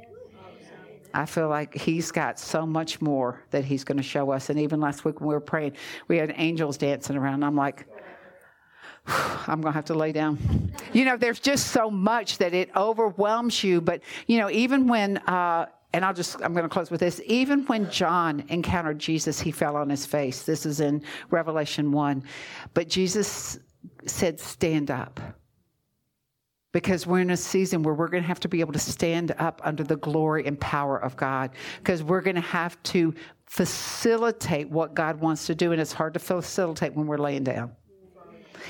I 1.14 1.26
feel 1.26 1.48
like 1.48 1.74
he's 1.74 2.12
got 2.12 2.38
so 2.38 2.66
much 2.66 3.02
more 3.02 3.42
that 3.52 3.64
he's 3.64 3.86
going 3.86 3.98
to 3.98 4.04
show 4.04 4.32
us. 4.32 4.50
And 4.50 4.60
even 4.60 4.82
last 4.82 5.06
week 5.06 5.22
when 5.22 5.30
we 5.30 5.34
were 5.34 5.40
praying, 5.40 5.78
we 6.10 6.18
had 6.18 6.34
angels 6.36 6.78
dancing 6.78 7.16
around. 7.16 7.44
I'm 7.44 7.56
like, 7.56 7.88
I'm 9.08 9.62
going 9.62 9.72
to 9.72 9.78
have 9.78 9.86
to 9.86 9.94
lay 9.94 10.12
down. 10.12 10.74
You 10.92 11.06
know, 11.06 11.16
there's 11.16 11.40
just 11.40 11.68
so 11.68 11.90
much 11.90 12.40
that 12.40 12.54
it 12.54 12.70
overwhelms 12.76 13.64
you. 13.64 13.80
But, 13.80 14.02
you 14.28 14.40
know, 14.40 14.50
even 14.50 14.88
when 14.88 15.18
uh, 15.20 15.68
and 15.96 16.04
I'll 16.04 16.14
just, 16.14 16.36
I'm 16.44 16.52
going 16.52 16.64
to 16.64 16.70
close 16.70 16.92
with 16.92 17.00
this. 17.00 17.22
Even 17.26 17.66
when 17.68 17.90
John 17.90 18.44
encountered 18.50 19.00
Jesus, 19.00 19.40
he 19.40 19.50
fell 19.50 19.78
on 19.78 19.90
his 19.90 20.06
face. 20.06 20.42
This 20.44 20.66
is 20.66 20.82
in 20.82 21.02
Revelation 21.30 21.90
1. 21.90 22.22
But 22.74 22.90
Jesus 22.90 23.60
said, 24.06 24.38
Stand 24.38 24.92
up. 24.92 25.22
Because 26.74 27.08
we're 27.08 27.22
in 27.22 27.30
a 27.30 27.38
season 27.38 27.82
where 27.82 27.94
we're 27.94 28.10
going 28.10 28.24
to 28.24 28.28
have 28.28 28.42
to 28.42 28.50
be 28.50 28.60
able 28.60 28.74
to 28.74 28.80
stand 28.80 29.34
up 29.38 29.62
under 29.64 29.86
the 29.86 29.96
glory 29.96 30.46
and 30.46 30.60
power 30.60 30.98
of 30.98 31.16
God. 31.16 31.52
Because 31.78 32.04
we're 32.04 32.20
going 32.20 32.36
to 32.36 32.42
have 32.42 32.82
to 32.84 33.14
facilitate 33.46 34.70
what 34.70 34.96
God 34.96 35.22
wants 35.22 35.48
to 35.48 35.56
do. 35.56 35.72
And 35.72 35.80
it's 35.80 35.94
hard 35.94 36.14
to 36.16 36.20
facilitate 36.20 36.94
when 36.94 37.08
we're 37.08 37.18
laying 37.18 37.46
down. 37.46 37.72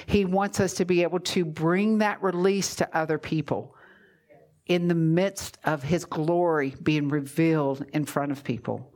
He 0.06 0.26
wants 0.26 0.60
us 0.60 0.76
to 0.76 0.86
be 0.86 1.02
able 1.02 1.22
to 1.22 1.44
bring 1.44 1.98
that 1.98 2.22
release 2.22 2.76
to 2.76 2.96
other 2.96 3.18
people 3.18 3.75
in 4.68 4.88
the 4.88 4.96
midst 4.96 5.58
of 5.64 5.84
his 5.84 6.06
glory 6.06 6.76
being 6.82 7.10
revealed 7.10 7.86
in 7.94 8.06
front 8.06 8.32
of 8.32 8.44
people. 8.44 8.92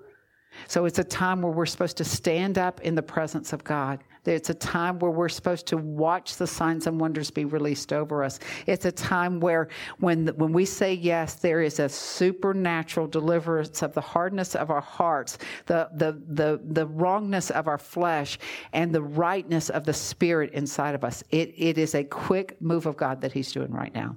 So 0.67 0.85
it's 0.85 0.99
a 0.99 1.03
time 1.03 1.41
where 1.41 1.51
we're 1.51 1.65
supposed 1.65 1.97
to 1.97 2.03
stand 2.03 2.57
up 2.57 2.81
in 2.81 2.95
the 2.95 3.03
presence 3.03 3.53
of 3.53 3.63
God. 3.63 4.03
It's 4.29 4.49
a 4.49 4.53
time 4.53 4.99
where 4.99 5.11
we're 5.11 5.29
supposed 5.29 5.65
to 5.67 5.77
watch 5.77 6.37
the 6.37 6.47
signs 6.47 6.87
and 6.87 6.99
wonders 6.99 7.31
be 7.31 7.45
released 7.45 7.91
over 7.91 8.23
us. 8.23 8.39
It's 8.65 8.85
a 8.85 8.91
time 8.91 9.39
where, 9.39 9.69
when, 9.99 10.27
when 10.37 10.53
we 10.53 10.65
say 10.65 10.93
yes, 10.93 11.35
there 11.35 11.61
is 11.61 11.79
a 11.79 11.89
supernatural 11.89 13.07
deliverance 13.07 13.81
of 13.81 13.93
the 13.93 14.01
hardness 14.01 14.55
of 14.55 14.69
our 14.69 14.81
hearts, 14.81 15.37
the, 15.65 15.89
the, 15.93 16.21
the, 16.27 16.61
the 16.63 16.85
wrongness 16.87 17.49
of 17.51 17.67
our 17.67 17.77
flesh, 17.77 18.37
and 18.73 18.93
the 18.93 19.01
rightness 19.01 19.69
of 19.69 19.83
the 19.83 19.93
spirit 19.93 20.53
inside 20.53 20.95
of 20.95 21.03
us. 21.03 21.23
It, 21.29 21.53
it 21.57 21.77
is 21.77 21.95
a 21.95 22.03
quick 22.03 22.61
move 22.61 22.85
of 22.85 22.97
God 22.97 23.21
that 23.21 23.31
He's 23.31 23.51
doing 23.51 23.71
right 23.71 23.93
now. 23.93 24.15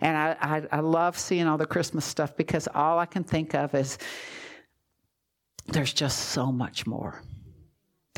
And 0.00 0.16
I, 0.16 0.36
I, 0.40 0.62
I 0.72 0.80
love 0.80 1.18
seeing 1.18 1.46
all 1.46 1.58
the 1.58 1.66
Christmas 1.66 2.04
stuff 2.04 2.36
because 2.36 2.68
all 2.74 2.98
I 2.98 3.06
can 3.06 3.24
think 3.24 3.54
of 3.54 3.74
is, 3.74 3.98
there's 5.66 5.92
just 5.92 6.30
so 6.30 6.50
much 6.50 6.86
more. 6.86 7.20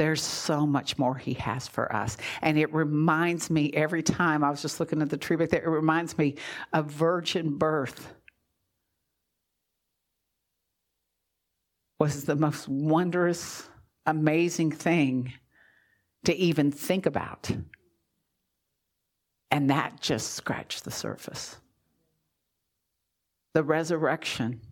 There's 0.01 0.23
so 0.23 0.67
much 0.67 0.97
more 0.97 1.15
he 1.15 1.35
has 1.35 1.69
for 1.69 1.95
us. 1.95 2.17
And 2.41 2.57
it 2.57 2.73
reminds 2.73 3.51
me 3.51 3.71
every 3.75 4.03
time 4.03 4.43
I 4.43 4.49
was 4.49 4.63
just 4.63 4.81
looking 4.81 5.03
at 5.03 5.11
the 5.11 5.19
tree 5.19 5.37
back 5.37 5.51
there, 5.51 5.63
it 5.63 5.69
reminds 5.69 6.17
me 6.17 6.37
of 6.73 6.87
virgin 6.87 7.59
birth. 7.59 8.15
Was 11.99 12.25
the 12.25 12.35
most 12.35 12.67
wondrous, 12.67 13.69
amazing 14.07 14.73
thing 14.73 15.35
to 16.25 16.35
even 16.35 16.73
think 16.73 17.05
about. 17.05 17.51
And 19.51 19.69
that 19.69 20.01
just 20.01 20.33
scratched 20.33 20.85
the 20.85 20.91
surface. 20.91 21.59
The 23.53 23.63
resurrection. 23.63 24.63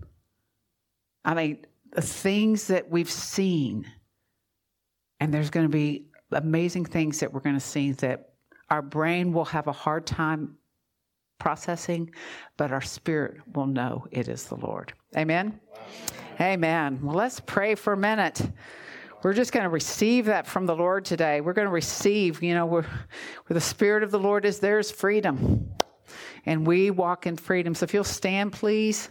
I 1.23 1.35
mean, 1.35 1.67
the 1.93 2.01
things 2.01 2.69
that 2.69 2.91
we've 2.91 3.11
seen, 3.11 3.85
and 5.21 5.33
there's 5.33 5.51
going 5.51 5.67
to 5.67 5.73
be 5.73 6.07
amazing 6.33 6.85
things 6.85 7.21
that 7.21 7.33
we're 7.33 7.41
going 7.41 7.57
to 7.57 7.61
see 7.61 7.93
that 7.93 8.31
our 8.71 8.83
brain 8.83 9.33
will 9.33 9.47
have 9.47 9.67
a 9.67 9.73
hard 9.73 10.07
time 10.07 10.57
processing, 11.39 12.11
but 12.57 12.73
our 12.73 12.81
spirit 12.81 13.41
will 13.55 13.67
know 13.67 14.07
it 14.11 14.29
is 14.29 14.45
the 14.45 14.57
Lord. 14.57 14.93
Amen? 15.17 15.59
Wow. 15.73 15.81
Amen. 16.41 17.01
Well, 17.03 17.17
let's 17.17 17.41
pray 17.41 17.75
for 17.75 17.93
a 17.93 17.97
minute. 17.97 18.43
We're 19.23 19.33
just 19.33 19.53
going 19.53 19.65
to 19.65 19.71
receive 19.71 20.27
that 20.27 20.47
from 20.47 20.67
the 20.67 20.77
Lord 20.77 21.05
today. 21.05 21.41
We're 21.41 21.53
going 21.53 21.67
to 21.67 21.73
receive, 21.73 22.43
you 22.43 22.55
know, 22.55 22.67
where, 22.67 22.83
where 22.83 23.55
the 23.55 23.61
Spirit 23.61 24.05
of 24.05 24.11
the 24.11 24.19
Lord 24.19 24.45
is, 24.45 24.61
there's 24.61 24.91
freedom. 24.91 25.71
And 26.47 26.67
we 26.67 26.91
walk 26.91 27.27
in 27.27 27.37
freedom. 27.37 27.75
So 27.75 27.85
if 27.85 27.93
you'll 27.93 28.05
stand, 28.05 28.53
please. 28.53 29.09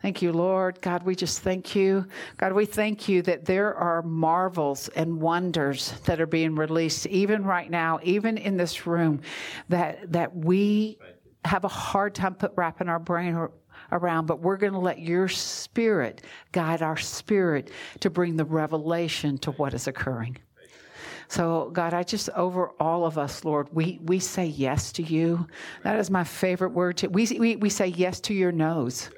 Thank 0.00 0.22
you, 0.22 0.32
Lord. 0.32 0.80
God, 0.80 1.02
we 1.02 1.16
just 1.16 1.40
thank 1.40 1.74
you. 1.74 2.06
God, 2.36 2.52
we 2.52 2.66
thank 2.66 3.08
you 3.08 3.20
that 3.22 3.44
there 3.44 3.74
are 3.74 4.00
marvels 4.02 4.88
and 4.88 5.20
wonders 5.20 5.92
that 6.04 6.20
are 6.20 6.26
being 6.26 6.54
released 6.54 7.06
even 7.06 7.44
right 7.44 7.68
now, 7.68 7.98
even 8.04 8.38
in 8.38 8.56
this 8.56 8.86
room, 8.86 9.20
that, 9.68 10.12
that 10.12 10.34
we 10.36 10.98
have 11.44 11.64
a 11.64 11.68
hard 11.68 12.14
time 12.14 12.34
put, 12.34 12.52
wrapping 12.54 12.88
our 12.88 13.00
brain 13.00 13.48
around, 13.90 14.26
but 14.26 14.40
we're 14.40 14.56
going 14.56 14.72
to 14.72 14.78
let 14.78 15.00
your 15.00 15.26
spirit 15.26 16.22
guide 16.52 16.80
our 16.80 16.96
spirit 16.96 17.72
to 18.00 18.08
bring 18.08 18.36
the 18.36 18.44
revelation 18.44 19.36
to 19.38 19.50
what 19.52 19.74
is 19.74 19.88
occurring. 19.88 20.36
So, 21.26 21.70
God, 21.74 21.92
I 21.92 22.04
just, 22.04 22.30
over 22.30 22.70
all 22.80 23.04
of 23.04 23.18
us, 23.18 23.44
Lord, 23.44 23.68
we, 23.72 24.00
we 24.04 24.18
say 24.18 24.46
yes 24.46 24.92
to 24.92 25.02
you. 25.02 25.46
That 25.82 25.98
is 25.98 26.10
my 26.10 26.24
favorite 26.24 26.70
word. 26.70 26.96
To, 26.98 27.08
we, 27.08 27.26
we, 27.38 27.56
we 27.56 27.68
say 27.68 27.88
yes 27.88 28.20
to 28.22 28.34
your 28.34 28.52
nose. 28.52 29.10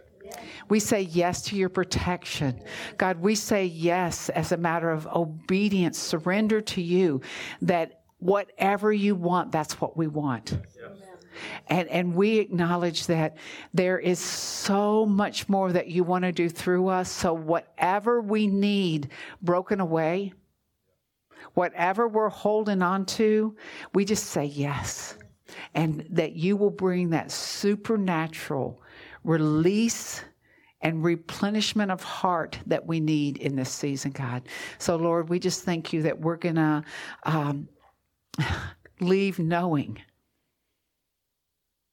We 0.68 0.80
say 0.80 1.02
yes 1.02 1.42
to 1.42 1.56
your 1.56 1.68
protection. 1.68 2.62
God, 2.96 3.20
we 3.20 3.34
say 3.34 3.64
yes 3.66 4.28
as 4.30 4.52
a 4.52 4.56
matter 4.56 4.90
of 4.90 5.06
obedience, 5.08 5.98
surrender 5.98 6.60
to 6.62 6.82
you, 6.82 7.20
that 7.62 8.02
whatever 8.18 8.92
you 8.92 9.14
want, 9.14 9.52
that's 9.52 9.80
what 9.80 9.96
we 9.96 10.06
want. 10.06 10.58
And, 11.68 11.88
and 11.88 12.14
we 12.14 12.38
acknowledge 12.38 13.06
that 13.06 13.36
there 13.72 13.98
is 13.98 14.18
so 14.18 15.06
much 15.06 15.48
more 15.48 15.72
that 15.72 15.88
you 15.88 16.04
want 16.04 16.24
to 16.24 16.32
do 16.32 16.48
through 16.48 16.88
us. 16.88 17.10
So, 17.10 17.32
whatever 17.32 18.20
we 18.20 18.46
need 18.46 19.10
broken 19.40 19.80
away, 19.80 20.32
whatever 21.54 22.08
we're 22.08 22.28
holding 22.28 22.82
on 22.82 23.06
to, 23.06 23.56
we 23.94 24.04
just 24.04 24.26
say 24.26 24.44
yes. 24.44 25.16
And 25.74 26.06
that 26.10 26.32
you 26.32 26.56
will 26.56 26.70
bring 26.70 27.10
that 27.10 27.30
supernatural 27.30 28.79
release 29.24 30.22
and 30.82 31.04
replenishment 31.04 31.90
of 31.90 32.02
heart 32.02 32.58
that 32.66 32.86
we 32.86 33.00
need 33.00 33.36
in 33.38 33.54
this 33.54 33.70
season, 33.70 34.12
God. 34.12 34.48
So, 34.78 34.96
Lord, 34.96 35.28
we 35.28 35.38
just 35.38 35.64
thank 35.64 35.92
you 35.92 36.02
that 36.02 36.18
we're 36.18 36.36
going 36.36 36.54
to 36.54 36.82
um, 37.24 37.68
leave 39.00 39.38
knowing 39.38 39.98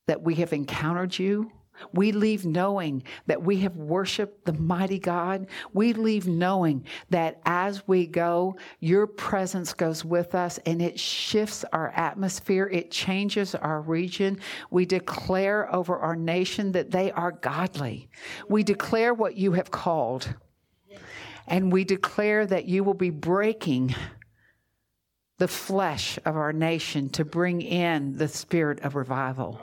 that 0.07 0.21
we 0.21 0.36
have 0.36 0.53
encountered 0.53 1.19
you 1.19 1.51
we 1.93 2.11
leave 2.11 2.45
knowing 2.45 3.03
that 3.28 3.41
we 3.41 3.57
have 3.59 3.75
worshiped 3.75 4.45
the 4.45 4.53
mighty 4.53 4.99
God. 4.99 5.47
We 5.73 5.93
leave 5.93 6.28
knowing 6.28 6.86
that 7.09 7.39
as 7.45 7.88
we 7.88 8.07
go, 8.07 8.57
your 8.80 9.07
presence 9.07 9.73
goes 9.73 10.03
with 10.03 10.36
us 10.36 10.59
and 10.65 10.82
it 10.82 10.99
shifts 10.99 11.63
our 11.73 11.89
atmosphere. 11.95 12.69
It 12.71 12.91
changes 12.91 13.55
our 13.55 13.82
region. 13.82 14.39
We 14.69 14.86
declare 14.86 15.73
over 15.73 15.97
our 15.97 16.15
nation 16.15 16.71
that 16.73 16.91
they 16.91 17.11
are 17.11 17.32
godly. 17.32 18.09
We 18.49 18.63
declare 18.63 19.13
what 19.13 19.36
you 19.38 19.53
have 19.53 19.71
called. 19.71 20.34
And 21.49 21.71
we 21.71 21.86
declare 21.86 22.45
that 22.45 22.65
you 22.65 22.84
will 22.84 22.93
be 22.93 23.09
breaking 23.09 23.95
the 25.38 25.47
flesh 25.47 26.17
of 26.25 26.35
our 26.35 26.51
nation 26.51 27.09
to 27.09 27.23
bring 27.23 27.61
in 27.61 28.17
the 28.17 28.27
spirit 28.27 28.79
of 28.81 28.95
revival. 28.95 29.59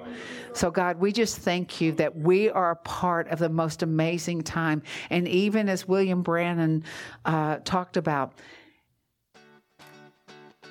So, 0.53 0.71
God, 0.71 1.01
we 1.01 1.13
just 1.13 1.39
thank 1.39 1.81
you 1.81 1.91
that 1.93 2.17
we 2.17 2.49
are 2.49 2.71
a 2.71 2.77
part 2.77 3.29
of 3.29 3.41
the 3.41 3.49
most 3.49 3.83
amazing 3.83 4.43
time. 4.43 4.83
And 5.11 5.27
even 5.27 5.69
as 5.69 5.89
William 5.89 6.23
Branham 6.23 6.85
uh, 7.25 7.57
talked 7.65 7.97
about, 7.97 8.35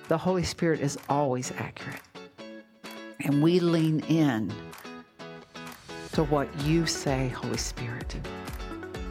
the 0.08 0.18
Holy 0.18 0.44
Spirit 0.44 0.80
is 0.80 0.98
always 1.10 1.52
accurate. 1.58 2.02
And 3.26 3.44
we 3.44 3.60
lean 3.60 4.02
in 4.02 4.54
to 6.14 6.24
what 6.26 6.48
you 6.62 6.86
say, 6.86 7.28
Holy 7.30 7.58
Spirit. 7.58 8.16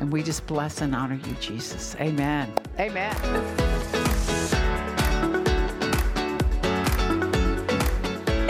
And 0.00 0.10
we 0.10 0.22
just 0.22 0.46
bless 0.46 0.80
and 0.80 0.94
honor 0.94 1.20
you, 1.26 1.34
Jesus. 1.34 1.96
Amen. 1.96 2.52
Amen. 2.78 4.11